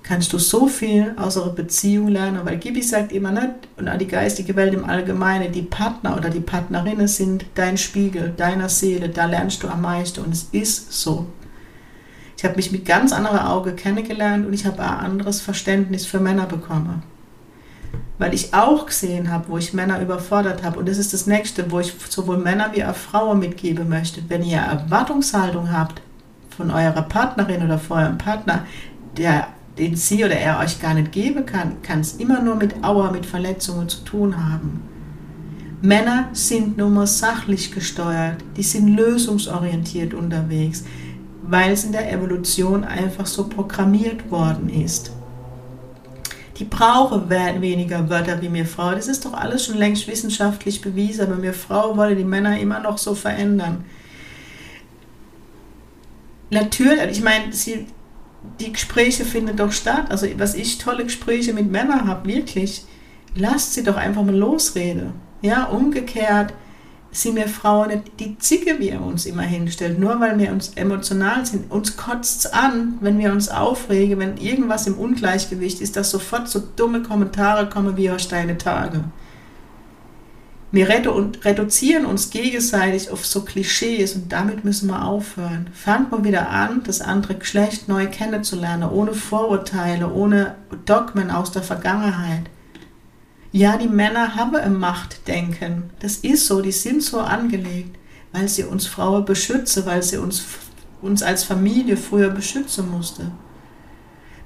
kannst 0.04 0.32
du 0.32 0.40
so 0.40 0.68
viel 0.68 1.14
aus 1.18 1.36
eurer 1.36 1.54
Beziehung 1.54 2.08
lernen, 2.08 2.40
weil 2.46 2.58
Gibi 2.58 2.82
sagt 2.82 3.12
immer 3.12 3.32
nicht, 3.32 3.68
und 3.76 3.90
auch 3.90 3.98
die 3.98 4.08
geistige 4.08 4.56
Welt 4.56 4.74
im 4.74 4.86
Allgemeinen, 4.86 5.52
die 5.52 5.64
Partner 5.64 6.16
oder 6.16 6.30
die 6.30 6.40
Partnerinnen 6.40 7.10
sind 7.10 7.46
dein 7.56 7.78
Spiegel, 7.78 8.34
deiner 8.38 8.70
Seele, 8.70 9.10
da 9.10 9.26
lernst 9.26 9.64
du 9.64 9.68
am 9.68 9.82
meisten 9.82 10.22
und 10.22 10.34
es 10.34 10.48
ist 10.54 10.94
so. 10.94 11.26
Ich 12.38 12.46
habe 12.46 12.56
mich 12.56 12.72
mit 12.72 12.86
ganz 12.86 13.12
anderen 13.12 13.40
Augen 13.40 13.76
kennengelernt 13.76 14.48
und 14.48 14.54
ich 14.54 14.66
habe 14.66 14.82
ein 14.82 15.06
anderes 15.06 15.42
Verständnis 15.42 16.06
für 16.06 16.22
Männer 16.22 16.46
bekommen 16.46 17.04
weil 18.20 18.34
ich 18.34 18.54
auch 18.54 18.86
gesehen 18.86 19.32
habe, 19.32 19.46
wo 19.50 19.58
ich 19.58 19.74
Männer 19.74 20.02
überfordert 20.02 20.64
habe. 20.64 20.80
Und 20.80 20.90
das 20.90 20.98
ist 20.98 21.14
das 21.14 21.28
Nächste, 21.28 21.72
wo 21.72 21.80
ich 21.80 21.94
sowohl 22.10 22.38
Männer 22.38 22.72
wie 22.74 22.84
auch 22.84 22.96
Frauen 22.96 23.40
mitgeben 23.40 23.90
möchte. 23.90 24.22
Wenn 24.28 24.44
ihr 24.44 24.58
Erwartungshaltung 24.58 25.72
habt 25.72 26.02
von 26.56 26.72
eurer 26.72 27.04
Partnerin 27.04 27.64
oder 27.64 27.78
von 27.78 28.00
eurem 28.00 28.18
Partner, 28.18 28.66
der, 29.18 29.48
den 29.78 29.96
sie 29.96 30.26
oder 30.26 30.36
er 30.36 30.60
euch 30.60 30.82
gar 30.82 30.96
nicht 30.96 31.12
geben 31.12 31.46
kann, 31.46 31.82
kann 31.84 32.00
es 32.00 32.14
immer 32.14 32.42
nur 32.42 32.56
mit 32.56 32.84
Auer, 32.84 33.12
mit 33.12 33.26
Verletzungen 33.26 33.88
zu 33.88 34.04
tun 34.04 34.36
haben. 34.50 34.82
Männer 35.82 36.30
sind 36.34 36.76
nun 36.78 36.96
mal 36.96 37.06
sachlich 37.06 37.72
gesteuert, 37.72 38.38
die 38.56 38.64
sind 38.64 38.96
lösungsorientiert 38.96 40.16
unterwegs, 40.16 40.84
weil 41.44 41.72
es 41.72 41.84
in 41.84 41.92
der 41.92 42.12
Evolution 42.12 42.84
einfach 42.84 43.28
so 43.28 43.48
programmiert 43.48 44.32
worden 44.32 44.70
ist 44.70 45.12
die 46.60 46.66
brauchen 46.66 47.30
weniger 47.30 48.10
Wörter 48.10 48.42
wie 48.42 48.50
mir 48.50 48.66
Frau. 48.66 48.92
Das 48.92 49.08
ist 49.08 49.26
doch 49.26 49.34
alles 49.34 49.66
schon 49.66 49.78
längst 49.78 50.08
wissenschaftlich 50.08 50.82
bewiesen, 50.82 51.28
aber 51.28 51.36
mir 51.36 51.54
Frau 51.54 51.96
wolle 51.98 52.16
die 52.16 52.24
Männer 52.24 52.60
immer 52.60 52.80
noch 52.80 52.98
so 52.98 53.14
verändern. 53.14 53.86
Natürlich, 56.50 57.12
ich 57.12 57.22
meine, 57.22 57.52
die 58.60 58.72
Gespräche 58.72 59.26
finden 59.26 59.58
doch 59.58 59.72
statt. 59.72 60.06
Also, 60.10 60.28
was 60.38 60.56
ich 60.56 60.78
tolle 60.78 61.04
Gespräche 61.04 61.54
mit 61.54 61.70
Männern 61.70 62.08
habe, 62.08 62.28
wirklich, 62.28 62.86
lasst 63.36 63.74
sie 63.74 63.84
doch 63.84 63.98
einfach 63.98 64.24
mal 64.24 64.36
losreden. 64.36 65.14
Ja, 65.42 65.66
umgekehrt, 65.66 66.54
sind 67.18 67.36
wir 67.36 67.48
Frauen 67.48 67.90
nicht 67.90 68.20
die 68.20 68.38
Zicke, 68.38 68.80
wie 68.80 68.90
er 68.90 69.02
uns 69.02 69.26
immer 69.26 69.42
hinstellt. 69.42 69.98
Nur 70.00 70.20
weil 70.20 70.38
wir 70.38 70.52
uns 70.52 70.74
emotional 70.76 71.46
sind. 71.46 71.72
Uns 71.72 71.98
kotzt 71.98 72.46
es 72.46 72.54
an, 72.54 72.98
wenn 73.02 73.18
wir 73.18 73.32
uns 73.32 73.50
aufregen, 73.50 74.20
wenn 74.20 74.38
irgendwas 74.38 74.86
im 74.88 74.98
Ungleichgewicht 74.98 75.82
ist, 75.82 75.96
dass 75.96 76.12
sofort 76.12 76.48
so 76.48 76.62
dumme 76.76 77.02
Kommentare 77.02 77.70
kommen 77.70 77.98
wie 77.98 78.12
aus 78.12 78.28
deine 78.28 78.58
Tage. 78.58 79.04
Wir 80.70 80.90
reduzieren 80.90 82.06
uns 82.06 82.30
gegenseitig 82.30 83.10
auf 83.10 83.26
so 83.26 83.46
Klischees 83.46 84.16
und 84.16 84.32
damit 84.32 84.66
müssen 84.66 84.90
wir 84.90 85.06
aufhören. 85.06 85.68
Fangt 85.74 86.12
mal 86.12 86.26
wieder 86.26 86.50
an, 86.50 86.84
das 86.86 87.00
andere 87.02 87.36
Geschlecht 87.36 87.88
neu 87.88 88.08
kennenzulernen, 88.08 88.90
ohne 88.90 89.14
Vorurteile, 89.14 90.12
ohne 90.12 90.56
Dogmen 90.86 91.32
aus 91.32 91.52
der 91.52 91.64
Vergangenheit. 91.64 92.50
Ja, 93.58 93.76
die 93.76 93.88
Männer 93.88 94.36
haben 94.36 94.56
ein 94.56 94.78
Machtdenken. 94.78 95.90
Das 96.00 96.18
ist 96.18 96.46
so, 96.46 96.62
die 96.62 96.72
sind 96.72 97.02
so 97.02 97.22
angelegt, 97.22 97.98
weil 98.32 98.48
sie 98.48 98.64
uns 98.64 98.86
Frauen 98.86 99.26
beschützen, 99.26 99.84
weil 99.88 100.04
sie 100.04 100.18
uns, 100.18 100.46
uns 101.02 101.24
als 101.24 101.44
Familie 101.44 101.98
früher 101.98 102.30
beschützen 102.30 102.92
musste. 102.92 103.32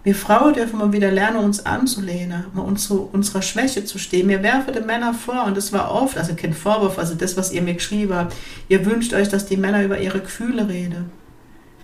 Wir 0.06 0.16
Frauen 0.16 0.54
dürfen 0.54 0.80
mal 0.80 0.94
wieder 0.94 1.12
lernen, 1.12 1.44
uns 1.44 1.66
anzulehnen, 1.66 2.46
mal 2.54 2.62
uns 2.62 2.88
zu 2.88 3.10
unserer 3.12 3.42
Schwäche 3.42 3.84
zu 3.84 3.98
stehen. 3.98 4.28
Mir 4.28 4.44
werfen 4.44 4.74
die 4.74 4.80
Männer 4.80 5.14
vor, 5.14 5.44
und 5.44 5.58
das 5.58 5.74
war 5.74 5.92
oft, 5.92 6.18
also 6.18 6.34
kein 6.34 6.54
Vorwurf, 6.54 6.98
also 6.98 7.14
das, 7.14 7.36
was 7.36 7.52
ihr 7.52 7.64
mir 7.64 7.74
geschrieben 7.74 8.16
habt, 8.16 8.34
ihr 8.70 8.86
wünscht 8.86 9.14
euch, 9.14 9.28
dass 9.28 9.46
die 9.46 9.58
Männer 9.58 9.84
über 9.84 10.00
ihre 10.00 10.22
Gefühle 10.22 10.70
reden. 10.70 11.12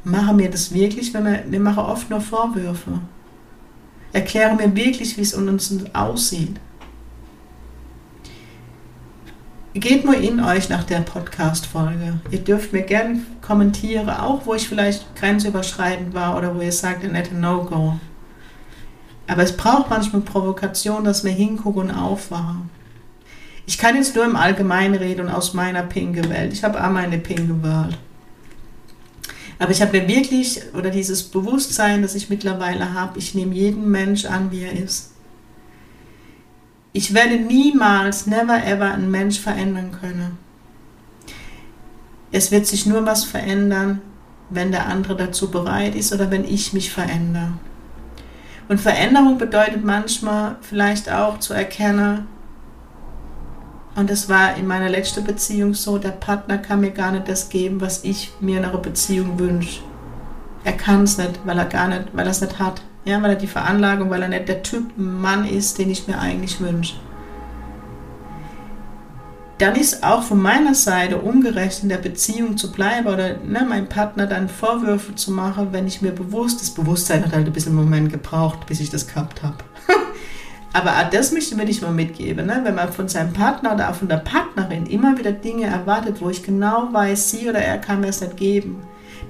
Machen 0.06 0.40
wir 0.40 0.50
das 0.50 0.74
wirklich, 0.74 1.14
wenn 1.14 1.26
wir, 1.26 1.44
wir 1.46 1.60
machen 1.60 1.84
oft 1.84 2.10
nur 2.10 2.22
Vorwürfe. 2.22 3.02
Erklären 4.14 4.56
mir 4.56 4.74
wirklich, 4.74 5.18
wie 5.18 5.24
es 5.24 5.34
um 5.34 5.46
uns 5.50 5.76
aussieht. 5.94 6.58
Geht 9.80 10.06
mal 10.06 10.24
in 10.24 10.40
euch 10.40 10.70
nach 10.70 10.84
der 10.84 11.02
Podcast-Folge. 11.02 12.20
Ihr 12.32 12.40
dürft 12.40 12.74
mir 12.74 12.84
gerne 12.84 13.20
kommentieren, 13.42 14.10
auch 14.10 14.46
wo 14.46 14.54
ich 14.54 14.68
vielleicht 14.68 15.16
grenzüberschreitend 15.16 16.14
war 16.14 16.38
oder 16.38 16.56
wo 16.56 16.62
ihr 16.62 16.72
sagt, 16.72 17.04
nette 17.04 17.36
No-Go. 17.36 18.00
Aber 19.28 19.44
es 19.44 19.56
braucht 19.56 19.90
manchmal 19.90 20.22
Provokation, 20.22 21.04
dass 21.04 21.24
wir 21.24 21.32
hingucken 21.32 21.90
und 21.90 21.92
aufwachen. 21.92 22.70
Ich 23.66 23.78
kann 23.78 23.98
jetzt 23.98 24.16
nur 24.16 24.24
im 24.24 24.38
Allgemeinen 24.38 24.96
reden 24.96 25.28
und 25.28 25.30
aus 25.30 25.54
meiner 25.54 25.84
pinke 25.84 26.30
Welt. 26.30 26.54
Ich 26.54 26.64
habe 26.64 26.82
auch 26.82 26.90
meine 26.90 27.18
pinke 27.18 27.62
Welt. 27.62 27.98
Aber 29.60 29.72
ich 29.72 29.82
habe 29.82 30.00
mir 30.00 30.08
wirklich, 30.08 30.62
oder 30.74 30.92
dieses 30.92 31.24
Bewusstsein, 31.24 32.02
das 32.02 32.16
ich 32.16 32.30
mittlerweile 32.30 32.94
habe, 32.94 33.20
ich 33.20 33.36
nehme 33.36 33.54
jeden 33.54 33.92
Mensch 33.92 34.26
an, 34.26 34.52
wie 34.52 34.64
er 34.64 34.72
ist. 34.72 35.12
Ich 36.98 37.14
werde 37.14 37.36
niemals, 37.38 38.26
never 38.26 38.66
ever 38.66 38.92
einen 38.92 39.12
Mensch 39.12 39.40
verändern 39.40 39.92
können. 40.02 40.40
Es 42.32 42.50
wird 42.50 42.66
sich 42.66 42.88
nur 42.88 43.06
was 43.06 43.24
verändern, 43.24 44.02
wenn 44.50 44.72
der 44.72 44.88
andere 44.88 45.16
dazu 45.16 45.52
bereit 45.52 45.94
ist 45.94 46.12
oder 46.12 46.32
wenn 46.32 46.44
ich 46.44 46.74
mich 46.74 46.92
verändere. 46.92 47.52
Und 48.68 48.82
Veränderung 48.82 49.38
bedeutet 49.38 49.86
manchmal 49.86 50.56
vielleicht 50.62 51.12
auch 51.12 51.38
zu 51.38 51.54
erkennen, 51.54 52.26
und 53.96 54.10
es 54.10 54.28
war 54.28 54.56
in 54.56 54.66
meiner 54.66 54.90
letzten 54.90 55.24
Beziehung 55.24 55.76
so, 55.76 56.00
der 56.00 56.10
Partner 56.10 56.58
kann 56.58 56.82
mir 56.82 56.92
gar 56.92 57.12
nicht 57.12 57.28
das 57.28 57.50
geben, 57.50 57.80
was 57.80 58.04
ich 58.06 58.32
mir 58.40 58.58
in 58.58 58.66
einer 58.66 58.76
Beziehung 58.80 59.38
wünsche. 59.38 59.84
Er 60.64 60.74
kann 60.74 61.04
es 61.04 61.20
nicht, 61.20 61.42
weil 61.46 61.60
er 61.60 61.66
gar 61.66 61.90
nicht, 61.90 62.06
weil 62.14 62.26
er 62.26 62.32
es 62.32 62.42
nicht 62.42 62.58
hat. 62.58 62.82
Ja, 63.08 63.22
weil 63.24 63.30
er 63.30 63.36
die 63.38 63.48
Veranlagung, 63.48 64.10
weil 64.10 64.22
er 64.22 64.28
nicht 64.28 64.50
der 64.50 64.64
Typ 64.64 64.98
Mann 64.98 65.48
ist, 65.48 65.78
den 65.78 65.90
ich 65.90 66.10
mir 66.10 66.20
eigentlich 66.20 66.60
wünsche. 66.60 66.96
Dann 69.60 69.78
ist 69.78 70.04
auch 70.04 70.24
von 70.24 70.42
meiner 70.42 70.76
Seite 70.76 71.18
ungerecht 71.18 71.84
in 71.84 71.90
der 71.90 72.00
Beziehung 72.00 72.58
zu 72.58 72.70
bleiben 72.70 73.08
oder 73.08 73.38
ne, 73.38 73.66
meinem 73.68 73.88
Partner 73.88 74.28
dann 74.28 74.50
Vorwürfe 74.50 75.16
zu 75.16 75.32
machen, 75.32 75.70
wenn 75.72 75.88
ich 75.88 76.02
mir 76.02 76.12
bewusst, 76.12 76.60
das 76.60 76.72
Bewusstsein 76.72 77.24
hat 77.24 77.32
halt 77.32 77.48
ein 77.48 77.54
bisschen 77.54 77.78
einen 77.78 77.86
Moment 77.86 78.12
gebraucht, 78.12 78.66
bis 78.66 78.82
ich 78.82 78.90
das 78.90 79.08
gehabt 79.08 79.42
habe. 79.42 79.56
Aber 80.74 80.92
auch 80.92 81.10
das 81.10 81.32
möchte 81.32 81.56
ich 81.64 81.82
mal 81.82 81.94
mitgeben, 81.94 82.46
ne? 82.46 82.60
wenn 82.66 82.76
man 82.76 82.92
von 82.92 83.08
seinem 83.08 83.32
Partner 83.32 83.74
oder 83.74 83.90
auch 83.90 83.96
von 83.96 84.10
der 84.10 84.18
Partnerin 84.18 84.86
immer 84.86 85.18
wieder 85.18 85.32
Dinge 85.32 85.68
erwartet, 85.68 86.18
wo 86.20 86.30
ich 86.30 86.44
genau 86.44 86.90
weiß, 86.92 87.32
sie 87.32 87.48
oder 87.50 87.60
er 87.60 87.78
kann 87.78 88.02
mir 88.02 88.08
es 88.08 88.20
nicht 88.20 88.36
geben, 88.36 88.84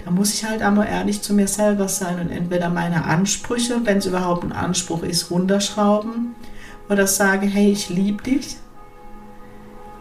da 0.03 0.11
muss 0.11 0.33
ich 0.33 0.45
halt 0.45 0.61
einmal 0.61 0.87
ehrlich 0.87 1.21
zu 1.21 1.33
mir 1.33 1.47
selber 1.47 1.87
sein 1.87 2.19
und 2.19 2.31
entweder 2.31 2.69
meine 2.69 3.05
Ansprüche, 3.05 3.81
wenn 3.83 3.97
es 3.97 4.05
überhaupt 4.05 4.43
ein 4.43 4.51
Anspruch 4.51 5.03
ist, 5.03 5.31
runterschrauben 5.31 6.35
oder 6.89 7.07
sage, 7.07 7.47
hey, 7.47 7.71
ich 7.71 7.89
liebe 7.89 8.23
dich, 8.23 8.57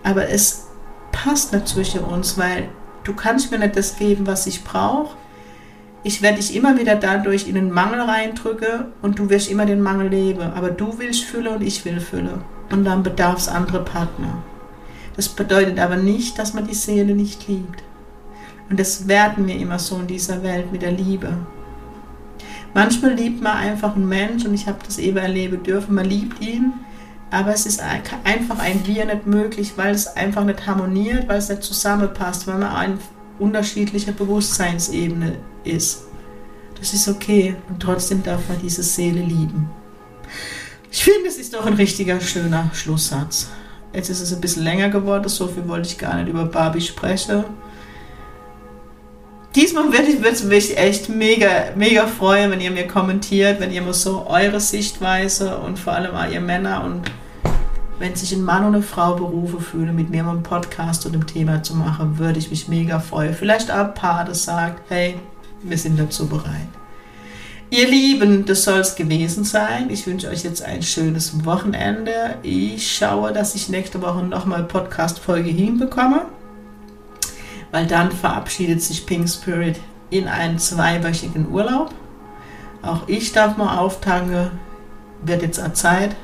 aber 0.02 0.28
es 0.28 0.66
passt 1.12 1.52
nicht 1.52 1.68
zwischen 1.68 2.00
uns, 2.00 2.38
weil 2.38 2.68
du 3.04 3.14
kannst 3.14 3.50
mir 3.50 3.58
nicht 3.58 3.76
das 3.76 3.96
geben, 3.96 4.26
was 4.26 4.46
ich 4.46 4.62
brauche 4.64 5.16
ich 6.06 6.22
werde 6.22 6.36
dich 6.36 6.54
immer 6.54 6.78
wieder 6.78 6.94
dadurch 6.94 7.48
in 7.48 7.56
den 7.56 7.72
Mangel 7.72 8.00
reindrücke 8.00 8.92
und 9.02 9.18
du 9.18 9.28
wirst 9.28 9.50
immer 9.50 9.66
den 9.66 9.80
Mangel 9.80 10.06
leben. 10.06 10.52
Aber 10.54 10.70
du 10.70 11.00
willst 11.00 11.24
Fülle 11.24 11.50
und 11.50 11.62
ich 11.62 11.84
will 11.84 11.98
Fülle. 11.98 12.44
Und 12.70 12.84
dann 12.84 13.02
bedarf 13.02 13.38
es 13.38 13.48
andere 13.48 13.82
Partner. 13.82 14.44
Das 15.16 15.28
bedeutet 15.28 15.80
aber 15.80 15.96
nicht, 15.96 16.38
dass 16.38 16.54
man 16.54 16.68
die 16.68 16.74
Seele 16.74 17.16
nicht 17.16 17.48
liebt. 17.48 17.82
Und 18.68 18.80
das 18.80 19.06
werden 19.06 19.46
wir 19.46 19.56
immer 19.56 19.78
so 19.78 19.96
in 19.96 20.06
dieser 20.06 20.42
Welt 20.42 20.72
mit 20.72 20.82
der 20.82 20.92
Liebe. 20.92 21.32
Manchmal 22.74 23.14
liebt 23.14 23.42
man 23.42 23.56
einfach 23.56 23.94
einen 23.94 24.08
Mensch 24.08 24.44
und 24.44 24.52
ich 24.52 24.66
habe 24.66 24.78
das 24.84 24.98
eben 24.98 25.16
erleben 25.16 25.62
dürfen, 25.62 25.94
man 25.94 26.04
liebt 26.04 26.42
ihn, 26.42 26.74
aber 27.30 27.54
es 27.54 27.64
ist 27.64 27.80
einfach 27.80 28.58
ein 28.58 28.86
Wir 28.86 29.06
nicht 29.06 29.26
möglich, 29.26 29.72
weil 29.76 29.94
es 29.94 30.06
einfach 30.08 30.44
nicht 30.44 30.66
harmoniert, 30.66 31.28
weil 31.28 31.38
es 31.38 31.48
nicht 31.48 31.62
zusammenpasst, 31.62 32.46
weil 32.46 32.58
man 32.58 32.74
eine 32.74 32.98
unterschiedliche 33.38 34.12
Bewusstseinsebene 34.12 35.38
ist. 35.64 36.04
Das 36.78 36.92
ist 36.92 37.08
okay 37.08 37.56
und 37.68 37.80
trotzdem 37.80 38.22
darf 38.22 38.46
man 38.48 38.60
diese 38.60 38.82
Seele 38.82 39.22
lieben. 39.22 39.70
Ich 40.90 41.02
finde, 41.02 41.28
es 41.28 41.38
ist 41.38 41.54
doch 41.54 41.66
ein 41.66 41.74
richtiger, 41.74 42.20
schöner 42.20 42.70
Schlusssatz. 42.74 43.48
Jetzt 43.92 44.10
ist 44.10 44.20
es 44.20 44.34
ein 44.34 44.40
bisschen 44.40 44.64
länger 44.64 44.90
geworden, 44.90 45.28
so 45.28 45.46
viel 45.46 45.66
wollte 45.66 45.88
ich 45.88 45.98
gar 45.98 46.16
nicht 46.16 46.28
über 46.28 46.44
Barbie 46.44 46.80
sprechen. 46.82 47.44
Diesmal 49.56 49.90
würde 49.90 50.08
ich 50.08 50.22
würde 50.22 50.44
mich 50.44 50.76
echt 50.76 51.08
mega, 51.08 51.48
mega 51.76 52.06
freuen, 52.06 52.50
wenn 52.50 52.60
ihr 52.60 52.70
mir 52.70 52.86
kommentiert, 52.86 53.58
wenn 53.58 53.72
ihr 53.72 53.80
mir 53.80 53.94
so 53.94 54.26
eure 54.28 54.60
Sichtweise 54.60 55.56
und 55.56 55.78
vor 55.78 55.94
allem 55.94 56.14
auch 56.14 56.30
ihr 56.30 56.42
Männer 56.42 56.84
und 56.84 57.10
wenn 57.98 58.14
sich 58.14 58.32
ein 58.32 58.42
Mann 58.42 58.66
und 58.66 58.74
eine 58.74 58.82
Frau 58.82 59.14
berufen 59.14 59.60
fühlen, 59.60 59.96
mit 59.96 60.10
mir 60.10 60.24
mal 60.24 60.32
einen 60.32 60.42
Podcast 60.42 61.00
zu 61.00 61.08
dem 61.08 61.26
Thema 61.26 61.62
zu 61.62 61.74
machen, 61.74 62.18
würde 62.18 62.38
ich 62.38 62.50
mich 62.50 62.68
mega 62.68 63.00
freuen. 63.00 63.32
Vielleicht 63.32 63.70
auch 63.70 63.86
ein 63.86 63.94
Paar, 63.94 64.26
das 64.26 64.44
sagt, 64.44 64.82
hey, 64.90 65.14
wir 65.62 65.78
sind 65.78 65.98
dazu 65.98 66.28
bereit. 66.28 66.68
Ihr 67.70 67.88
Lieben, 67.88 68.44
das 68.44 68.64
soll 68.64 68.80
es 68.80 68.94
gewesen 68.94 69.44
sein. 69.44 69.88
Ich 69.88 70.06
wünsche 70.06 70.28
euch 70.28 70.44
jetzt 70.44 70.62
ein 70.62 70.82
schönes 70.82 71.46
Wochenende. 71.46 72.36
Ich 72.42 72.94
schaue, 72.94 73.32
dass 73.32 73.54
ich 73.54 73.70
nächste 73.70 74.02
Woche 74.02 74.22
nochmal 74.22 74.64
Podcast-Folge 74.64 75.48
hinbekomme, 75.48 76.26
weil 77.72 77.86
dann 77.86 78.12
verabschiedet 78.12 78.82
sich 78.82 79.06
Pink 79.06 79.28
Spirit 79.28 79.80
in 80.10 80.28
einen 80.28 80.58
zweiwöchigen 80.58 81.50
Urlaub. 81.50 81.92
Auch 82.82 83.08
ich 83.08 83.32
darf 83.32 83.56
mal 83.56 83.78
auftanken. 83.78 84.50
Wird 85.22 85.42
jetzt 85.42 85.58
auch 85.58 85.72
Zeit. 85.72 86.14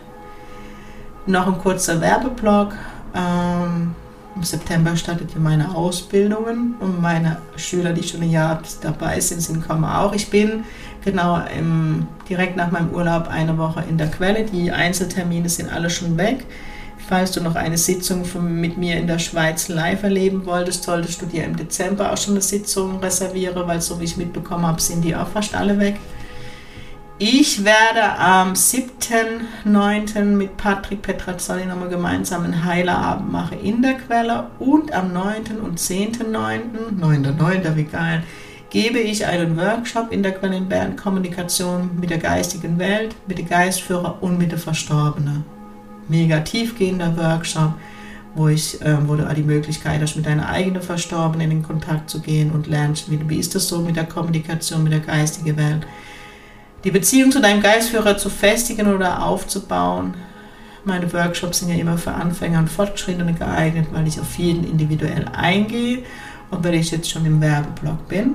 Noch 1.26 1.46
ein 1.46 1.58
kurzer 1.58 2.00
Werbeblock. 2.00 2.74
Ähm, 3.14 3.94
im 4.34 4.42
September 4.42 4.96
startet 4.96 5.34
ja 5.34 5.40
meine 5.40 5.74
Ausbildungen 5.74 6.74
und 6.80 7.02
meine 7.02 7.38
Schüler, 7.56 7.92
die 7.92 8.02
schon 8.02 8.22
ein 8.22 8.30
Jahr 8.30 8.62
dabei 8.80 9.20
sind, 9.20 9.42
sind 9.42 9.66
kommen 9.66 9.84
auch. 9.84 10.14
Ich 10.14 10.30
bin 10.30 10.64
genau 11.04 11.42
im, 11.58 12.06
direkt 12.28 12.56
nach 12.56 12.70
meinem 12.70 12.90
Urlaub 12.90 13.28
eine 13.28 13.58
Woche 13.58 13.84
in 13.88 13.98
der 13.98 14.10
Quelle. 14.10 14.44
Die 14.44 14.72
Einzeltermine 14.72 15.48
sind 15.48 15.70
alle 15.70 15.90
schon 15.90 16.16
weg. 16.16 16.46
Falls 17.08 17.32
du 17.32 17.40
noch 17.40 17.56
eine 17.56 17.78
Sitzung 17.78 18.24
von, 18.24 18.60
mit 18.60 18.78
mir 18.78 18.96
in 18.96 19.06
der 19.06 19.18
Schweiz 19.18 19.68
live 19.68 20.02
erleben 20.02 20.46
wolltest, 20.46 20.84
solltest 20.84 21.20
du 21.20 21.26
dir 21.26 21.44
im 21.44 21.56
Dezember 21.56 22.12
auch 22.12 22.16
schon 22.16 22.34
eine 22.34 22.42
Sitzung 22.42 23.00
reservieren, 23.00 23.66
weil 23.66 23.80
so 23.80 24.00
wie 24.00 24.04
ich 24.04 24.16
mitbekommen 24.16 24.66
habe, 24.66 24.80
sind 24.80 25.04
die 25.04 25.14
auch 25.14 25.28
fast 25.28 25.54
alle 25.54 25.78
weg. 25.78 25.96
Ich 27.24 27.64
werde 27.64 28.18
am 28.18 28.54
7.9. 28.54 30.24
mit 30.24 30.56
Patrick 30.56 31.02
Petrazzoli 31.02 31.66
nochmal 31.66 31.88
gemeinsam 31.88 32.42
einen 32.42 32.64
Heilerabend 32.64 33.30
machen 33.30 33.60
in 33.62 33.80
der 33.80 33.94
Quelle 33.94 34.48
und 34.58 34.92
am 34.92 35.12
9. 35.12 35.60
und 35.62 35.78
10.9., 35.78 36.98
9.9. 37.00 37.76
wie 37.76 37.84
geil, 37.84 38.24
gebe 38.70 38.98
ich 38.98 39.26
einen 39.26 39.56
Workshop 39.56 40.10
in 40.10 40.22
der 40.22 40.32
Quelle 40.32 40.56
in 40.56 40.68
Bern 40.68 40.96
Kommunikation 40.96 41.90
mit 42.00 42.10
der 42.10 42.18
geistigen 42.18 42.78
Welt, 42.78 43.14
mit 43.28 43.38
den 43.38 43.48
Geistführer 43.48 44.16
und 44.20 44.38
mit 44.38 44.50
den 44.50 44.58
Verstorbenen. 44.58 45.44
Mega 46.12 46.40
tiefgehender 46.40 47.16
Workshop, 47.16 47.72
wo, 48.34 48.48
ich, 48.48 48.80
äh, 48.82 48.96
wo 49.08 49.16
du 49.16 49.24
die 49.34 49.42
Möglichkeit 49.42 50.00
hast, 50.00 50.14
mit 50.14 50.26
deiner 50.26 50.48
eigenen 50.48 50.82
Verstorbenen 50.82 51.50
in 51.50 51.62
Kontakt 51.62 52.10
zu 52.10 52.20
gehen 52.20 52.50
und 52.50 52.66
lernst, 52.66 53.10
wie, 53.10 53.18
wie 53.28 53.38
ist 53.38 53.54
das 53.54 53.66
so 53.66 53.80
mit 53.80 53.96
der 53.96 54.04
Kommunikation 54.04 54.84
mit 54.84 54.92
der 54.92 55.00
geistigen 55.00 55.56
Welt 55.56 55.86
die 56.84 56.90
Beziehung 56.90 57.30
zu 57.30 57.40
deinem 57.40 57.62
Geistführer 57.62 58.16
zu 58.16 58.28
festigen 58.28 58.92
oder 58.92 59.24
aufzubauen. 59.24 60.14
Meine 60.84 61.12
Workshops 61.12 61.60
sind 61.60 61.68
ja 61.68 61.76
immer 61.76 61.96
für 61.96 62.12
Anfänger 62.12 62.58
und 62.58 62.68
Fortgeschrittene 62.68 63.34
geeignet, 63.34 63.88
weil 63.92 64.08
ich 64.08 64.18
auf 64.18 64.36
jeden 64.36 64.64
individuell 64.64 65.26
eingehe 65.32 66.02
und 66.50 66.64
weil 66.64 66.74
ich 66.74 66.90
jetzt 66.90 67.10
schon 67.10 67.24
im 67.24 67.40
Werbeblock 67.40 68.08
bin. 68.08 68.34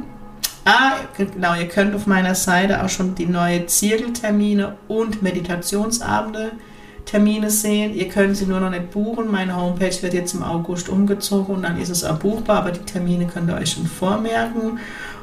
Ah, 0.63 0.93
genau, 1.15 1.55
ihr 1.55 1.67
könnt 1.67 1.95
auf 1.95 2.07
meiner 2.07 2.35
Seite 2.35 2.83
auch 2.83 2.89
schon 2.89 3.15
die 3.15 3.25
neuen 3.25 3.67
Zirkeltermine 3.67 4.75
und 4.87 5.21
Meditationsabende 5.21 6.51
Termine 7.07 7.49
sehen. 7.49 7.95
Ihr 7.95 8.09
könnt 8.09 8.37
sie 8.37 8.45
nur 8.45 8.59
noch 8.59 8.69
nicht 8.69 8.91
buchen. 8.91 9.31
Meine 9.31 9.55
Homepage 9.55 10.01
wird 10.01 10.13
jetzt 10.13 10.33
im 10.33 10.43
August 10.43 10.89
umgezogen 10.89 11.55
und 11.55 11.63
dann 11.63 11.79
ist 11.79 11.89
es 11.89 12.03
auch 12.03 12.19
buchbar, 12.19 12.57
aber 12.57 12.71
die 12.71 12.85
Termine 12.85 13.25
könnt 13.25 13.49
ihr 13.49 13.55
euch 13.55 13.71
schon 13.71 13.87
vormerken. 13.87 14.79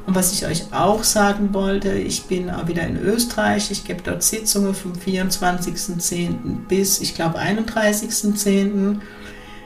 Und 0.07 0.15
was 0.15 0.33
ich 0.33 0.47
euch 0.47 0.65
auch 0.73 1.05
sagen 1.05 1.53
wollte, 1.53 1.93
ich 1.93 2.25
bin 2.25 2.51
auch 2.51 2.69
wieder 2.69 2.87
in 2.87 2.99
Österreich. 2.99 3.71
Ich 3.71 3.85
gebe 3.85 4.03
dort 4.03 4.23
Sitzungen 4.23 4.75
vom 4.75 4.93
24.10. 4.93 6.67
bis, 6.69 7.01
ich 7.01 7.15
glaube, 7.15 7.39
31.10. 7.39 9.01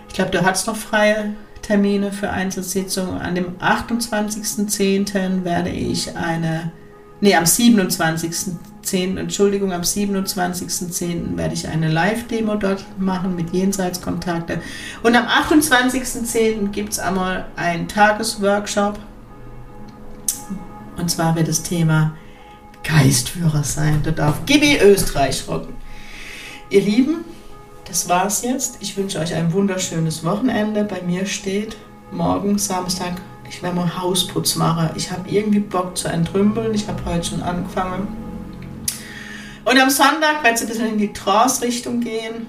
Ich 0.09 0.15
glaube, 0.15 0.31
du 0.33 0.45
hast 0.45 0.67
noch 0.67 0.77
freie 0.77 1.35
Termine 1.63 2.13
für 2.13 2.31
Einzelsitzungen. 2.31 3.21
An 3.21 3.37
dem 3.37 3.57
28.10. 3.59 5.45
werde 5.45 5.71
ich 5.71 6.17
eine, 6.17 6.73
nee, 7.21 7.35
am 7.35 7.45
27.10., 7.45 8.57
Entschuldigung, 8.95 9.73
am 9.73 9.83
27.10. 9.83 11.37
werde 11.37 11.55
ich 11.55 11.69
eine 11.69 11.89
Live-Demo 11.91 12.57
dort 12.57 12.85
machen 12.99 13.37
mit 13.37 13.51
Jenseitskontakte. 13.51 14.61
Und 15.03 15.17
am 15.17 15.27
28.10. 15.27 16.69
gibt 16.71 16.93
es 16.93 16.99
einmal 16.99 17.47
einen 17.57 17.89
Tagesworkshop 17.89 18.99
und 20.99 21.11
zwar 21.11 21.37
wird 21.37 21.49
das 21.49 21.63
Thema 21.63 22.13
Geistführer 22.83 23.63
sein. 23.63 24.01
Da 24.03 24.11
darf 24.11 24.45
Gibi 24.47 24.79
Österreich 24.79 25.45
rocken. 25.49 25.75
Ihr 26.71 26.83
Lieben, 26.83 27.25
das 27.87 28.09
war's 28.09 28.43
jetzt. 28.43 28.79
Ich 28.81 28.97
wünsche 28.97 29.19
euch 29.19 29.35
ein 29.35 29.53
wunderschönes 29.53 30.25
Wochenende. 30.25 30.85
Bei 30.85 31.01
mir 31.03 31.25
steht 31.27 31.77
morgen 32.11 32.59
Samstag, 32.59 33.21
ich 33.49 33.63
werde 33.63 33.77
mal 33.77 34.01
Hausputz 34.01 34.57
machen. 34.57 34.91
Ich 34.97 35.11
habe 35.11 35.29
irgendwie 35.31 35.61
Bock 35.61 35.97
zu 35.97 36.09
entrümpeln. 36.09 36.75
Ich 36.75 36.89
habe 36.89 37.05
heute 37.05 37.29
schon 37.29 37.43
angefangen. 37.43 38.28
Und 39.69 39.79
am 39.79 39.91
Sonntag 39.91 40.43
werde 40.43 40.57
ich 40.57 40.63
ein 40.63 40.69
bisschen 40.69 40.89
in 40.89 40.99
die 40.99 41.13
Trance-Richtung 41.13 42.01
gehen. 42.01 42.47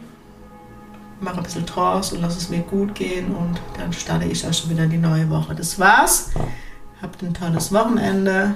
Mache 1.19 1.39
ein 1.39 1.43
bisschen 1.43 1.65
Trance 1.65 2.15
und 2.15 2.21
lasse 2.21 2.37
es 2.37 2.47
mir 2.47 2.59
gut 2.59 2.95
gehen. 2.95 3.35
Und 3.35 3.59
dann 3.77 3.91
starte 3.91 4.23
ich 4.23 4.47
auch 4.47 4.53
schon 4.53 4.69
wieder 4.69 4.87
die 4.87 4.97
neue 4.97 5.29
Woche. 5.29 5.53
Das 5.53 5.77
war's. 5.77 6.29
Habt 7.01 7.21
ein 7.21 7.33
tolles 7.33 7.73
Wochenende. 7.73 8.55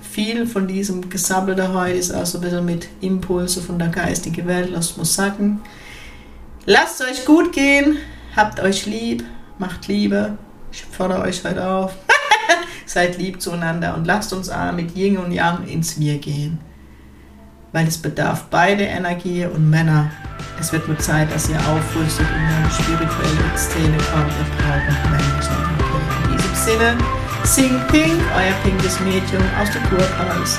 Viel 0.00 0.48
von 0.48 0.66
diesem 0.66 1.08
Gesabbel 1.08 1.54
da 1.54 1.72
heute 1.72 1.98
ist 1.98 2.12
auch 2.12 2.26
so 2.26 2.38
ein 2.38 2.40
bisschen 2.40 2.64
mit 2.64 2.88
Impulse 3.00 3.62
von 3.62 3.78
der 3.78 3.90
geistigen 3.90 4.48
Welt. 4.48 4.70
Lasst 4.72 4.98
muss 4.98 5.14
sacken. 5.14 5.60
Lasst 6.66 7.00
euch 7.02 7.24
gut 7.24 7.52
gehen. 7.52 7.96
Habt 8.34 8.58
euch 8.58 8.86
lieb. 8.86 9.22
Macht 9.58 9.86
Liebe. 9.86 10.36
Ich 10.72 10.82
fordere 10.82 11.20
euch 11.22 11.44
heute 11.44 11.64
auf. 11.64 11.94
Seid 12.86 13.18
lieb 13.18 13.40
zueinander 13.40 13.94
und 13.94 14.04
lasst 14.04 14.32
uns 14.32 14.50
mit 14.74 14.96
Yin 14.96 15.16
und 15.16 15.30
Yang 15.30 15.68
ins 15.68 16.00
Wir 16.00 16.18
gehen. 16.18 16.69
Weil 17.72 17.86
es 17.86 17.98
bedarf 17.98 18.44
beide 18.50 18.84
Energie 18.84 19.46
und 19.46 19.70
Männer. 19.70 20.10
Es 20.58 20.72
wird 20.72 20.86
nur 20.88 20.98
Zeit, 20.98 21.32
dass 21.32 21.48
ihr 21.48 21.56
aufrüstet 21.56 22.26
und 22.26 22.36
in 22.36 22.46
eine 22.46 22.70
spirituelle 22.70 23.56
Szene 23.56 23.96
kommt. 24.12 24.32
Ihr 24.38 24.46
braucht 24.56 24.88
noch 24.88 25.10
männliche 25.10 25.50
Energie. 25.52 26.32
In 26.32 26.36
diesem 26.36 26.54
Sinne, 26.54 26.96
Sing 27.44 27.80
Pink, 27.90 28.20
euer 28.36 28.54
pinkes 28.62 29.00
Mädchen 29.00 29.40
aus 29.60 29.70
der 29.70 29.82
Kurkreis. 29.88 30.58